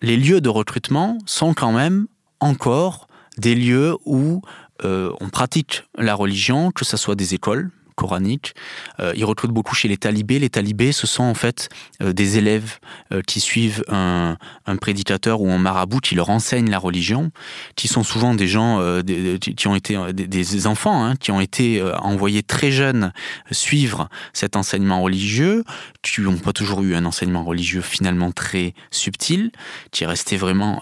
les 0.00 0.16
lieux 0.16 0.40
de 0.40 0.48
recrutement 0.48 1.18
sont 1.26 1.54
quand 1.54 1.72
même 1.72 2.06
encore 2.40 3.08
des 3.38 3.54
lieux 3.54 3.96
où 4.04 4.42
euh, 4.84 5.12
on 5.20 5.28
pratique 5.28 5.84
la 5.96 6.14
religion, 6.14 6.70
que 6.70 6.84
ce 6.84 6.96
soit 6.96 7.14
des 7.14 7.34
écoles, 7.34 7.70
coranique. 7.98 8.54
Euh, 9.00 9.12
il 9.16 9.24
beaucoup 9.46 9.74
chez 9.74 9.88
les 9.88 9.96
talibés. 9.96 10.38
Les 10.38 10.50
talibés, 10.50 10.92
ce 10.92 11.06
sont 11.06 11.24
en 11.24 11.34
fait 11.34 11.68
euh, 12.02 12.12
des 12.12 12.38
élèves 12.38 12.78
euh, 13.12 13.22
qui 13.26 13.40
suivent 13.40 13.84
un, 13.88 14.36
un, 14.66 14.76
prédicateur 14.76 15.40
ou 15.40 15.50
un 15.50 15.58
marabout 15.58 15.98
qui 15.98 16.14
leur 16.14 16.30
enseigne 16.30 16.70
la 16.70 16.78
religion, 16.78 17.30
qui 17.76 17.88
sont 17.88 18.04
souvent 18.04 18.34
des 18.34 18.46
gens 18.46 18.80
euh, 18.80 19.02
qui 19.38 19.66
ont 19.66 19.74
été 19.74 19.96
des, 20.12 20.66
enfants, 20.66 21.04
hein, 21.04 21.16
qui 21.16 21.30
ont 21.30 21.40
été 21.40 21.82
envoyés 21.98 22.42
très 22.42 22.70
jeunes 22.70 23.12
suivre 23.50 24.08
cet 24.32 24.56
enseignement 24.56 25.02
religieux, 25.02 25.64
qui 26.02 26.20
n'ont 26.20 26.38
pas 26.38 26.52
toujours 26.52 26.82
eu 26.82 26.94
un 26.94 27.04
enseignement 27.04 27.44
religieux 27.44 27.80
finalement 27.80 28.32
très 28.32 28.74
subtil, 28.90 29.50
qui 29.90 30.04
est 30.04 30.06
resté 30.06 30.36
vraiment 30.36 30.80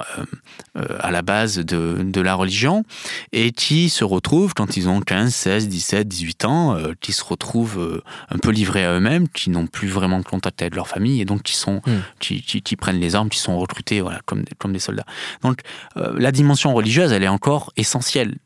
à 0.75 1.11
la 1.11 1.23
base 1.23 1.59
de, 1.59 2.03
de, 2.03 2.21
la 2.21 2.35
religion, 2.35 2.85
et 3.33 3.53
qui 3.53 3.89
se 3.89 4.05
retrouvent 4.05 4.55
quand 4.55 4.77
ils 4.77 4.89
ont 4.89 5.01
15, 5.01 5.35
16, 5.35 5.69
17, 5.69 6.09
18 6.09 6.45
ans, 6.45 6.77
qui 7.07 7.13
se 7.13 7.23
retrouvent 7.23 7.79
euh, 7.79 8.03
un 8.31 8.39
peu 8.39 8.51
livrés 8.51 8.85
à 8.85 8.95
eux-mêmes, 8.95 9.29
qui 9.29 9.49
n'ont 9.49 9.69
plus 9.69 9.87
vraiment 9.87 10.19
de 10.19 10.25
contact 10.25 10.61
avec 10.61 10.75
leur 10.75 10.89
famille 10.89 11.21
et 11.21 11.25
donc 11.25 11.45
qui 11.45 11.55
sont, 11.55 11.77
mmh. 11.87 11.93
qui, 12.19 12.43
qui, 12.43 12.63
qui, 12.63 12.75
prennent 12.75 12.99
les 12.99 13.15
armes, 13.15 13.29
qui 13.29 13.39
sont 13.39 13.57
recrutés 13.57 14.01
voilà, 14.01 14.19
comme, 14.27 14.43
comme 14.59 14.73
des 14.73 14.81
soldats. 14.81 15.05
Donc 15.41 15.61
euh, 15.97 16.13
la 16.19 16.33
dimension 16.33 16.75
religieuse, 16.75 17.13
elle 17.13 17.23
est 17.23 17.29
encore 17.29 17.73
essentielle. 17.77 18.39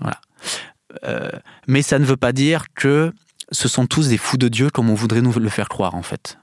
Voilà. 0.00 0.20
Euh, 1.04 1.30
mais 1.68 1.82
ça 1.82 2.00
ne 2.00 2.04
veut 2.04 2.16
pas 2.16 2.32
dire 2.32 2.64
que 2.74 3.12
ce 3.52 3.68
sont 3.68 3.86
tous 3.86 4.08
des 4.08 4.18
fous 4.18 4.36
de 4.36 4.48
Dieu 4.48 4.68
comme 4.68 4.90
on 4.90 4.94
voudrait 4.94 5.22
nous 5.22 5.32
le 5.32 5.48
faire 5.48 5.68
croire 5.68 5.94
en 5.94 6.02
fait. 6.02 6.38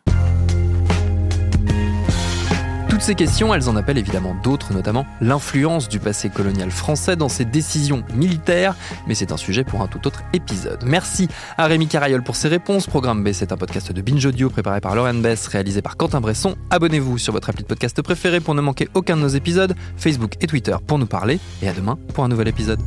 Toutes 2.95 3.03
ces 3.03 3.15
questions, 3.15 3.53
elles 3.53 3.67
en 3.67 3.75
appellent 3.75 3.97
évidemment 3.97 4.37
d'autres, 4.41 4.71
notamment 4.71 5.05
l'influence 5.19 5.89
du 5.89 5.99
passé 5.99 6.29
colonial 6.29 6.71
français 6.71 7.17
dans 7.17 7.27
ses 7.27 7.43
décisions 7.43 8.03
militaires, 8.13 8.73
mais 9.05 9.15
c'est 9.15 9.33
un 9.33 9.37
sujet 9.37 9.65
pour 9.65 9.81
un 9.81 9.87
tout 9.87 10.07
autre 10.07 10.23
épisode. 10.31 10.81
Merci 10.85 11.27
à 11.57 11.65
Rémi 11.65 11.89
Carayol 11.89 12.23
pour 12.23 12.37
ses 12.37 12.47
réponses. 12.47 12.87
Programme 12.87 13.21
B, 13.21 13.33
c'est 13.33 13.51
un 13.51 13.57
podcast 13.57 13.91
de 13.91 14.01
Binge 14.01 14.25
Audio 14.25 14.49
préparé 14.49 14.79
par 14.79 14.95
Lauren 14.95 15.15
Bess, 15.15 15.47
réalisé 15.47 15.81
par 15.81 15.97
Quentin 15.97 16.21
Bresson. 16.21 16.55
Abonnez-vous 16.69 17.17
sur 17.17 17.33
votre 17.33 17.49
appli 17.49 17.63
de 17.63 17.67
podcast 17.67 18.01
préféré 18.01 18.39
pour 18.39 18.55
ne 18.55 18.61
manquer 18.61 18.87
aucun 18.93 19.17
de 19.17 19.21
nos 19.23 19.27
épisodes, 19.27 19.75
Facebook 19.97 20.35
et 20.39 20.47
Twitter 20.47 20.77
pour 20.87 20.97
nous 20.97 21.05
parler, 21.05 21.41
et 21.61 21.67
à 21.67 21.73
demain 21.73 21.97
pour 22.13 22.23
un 22.23 22.29
nouvel 22.29 22.47
épisode. 22.47 22.79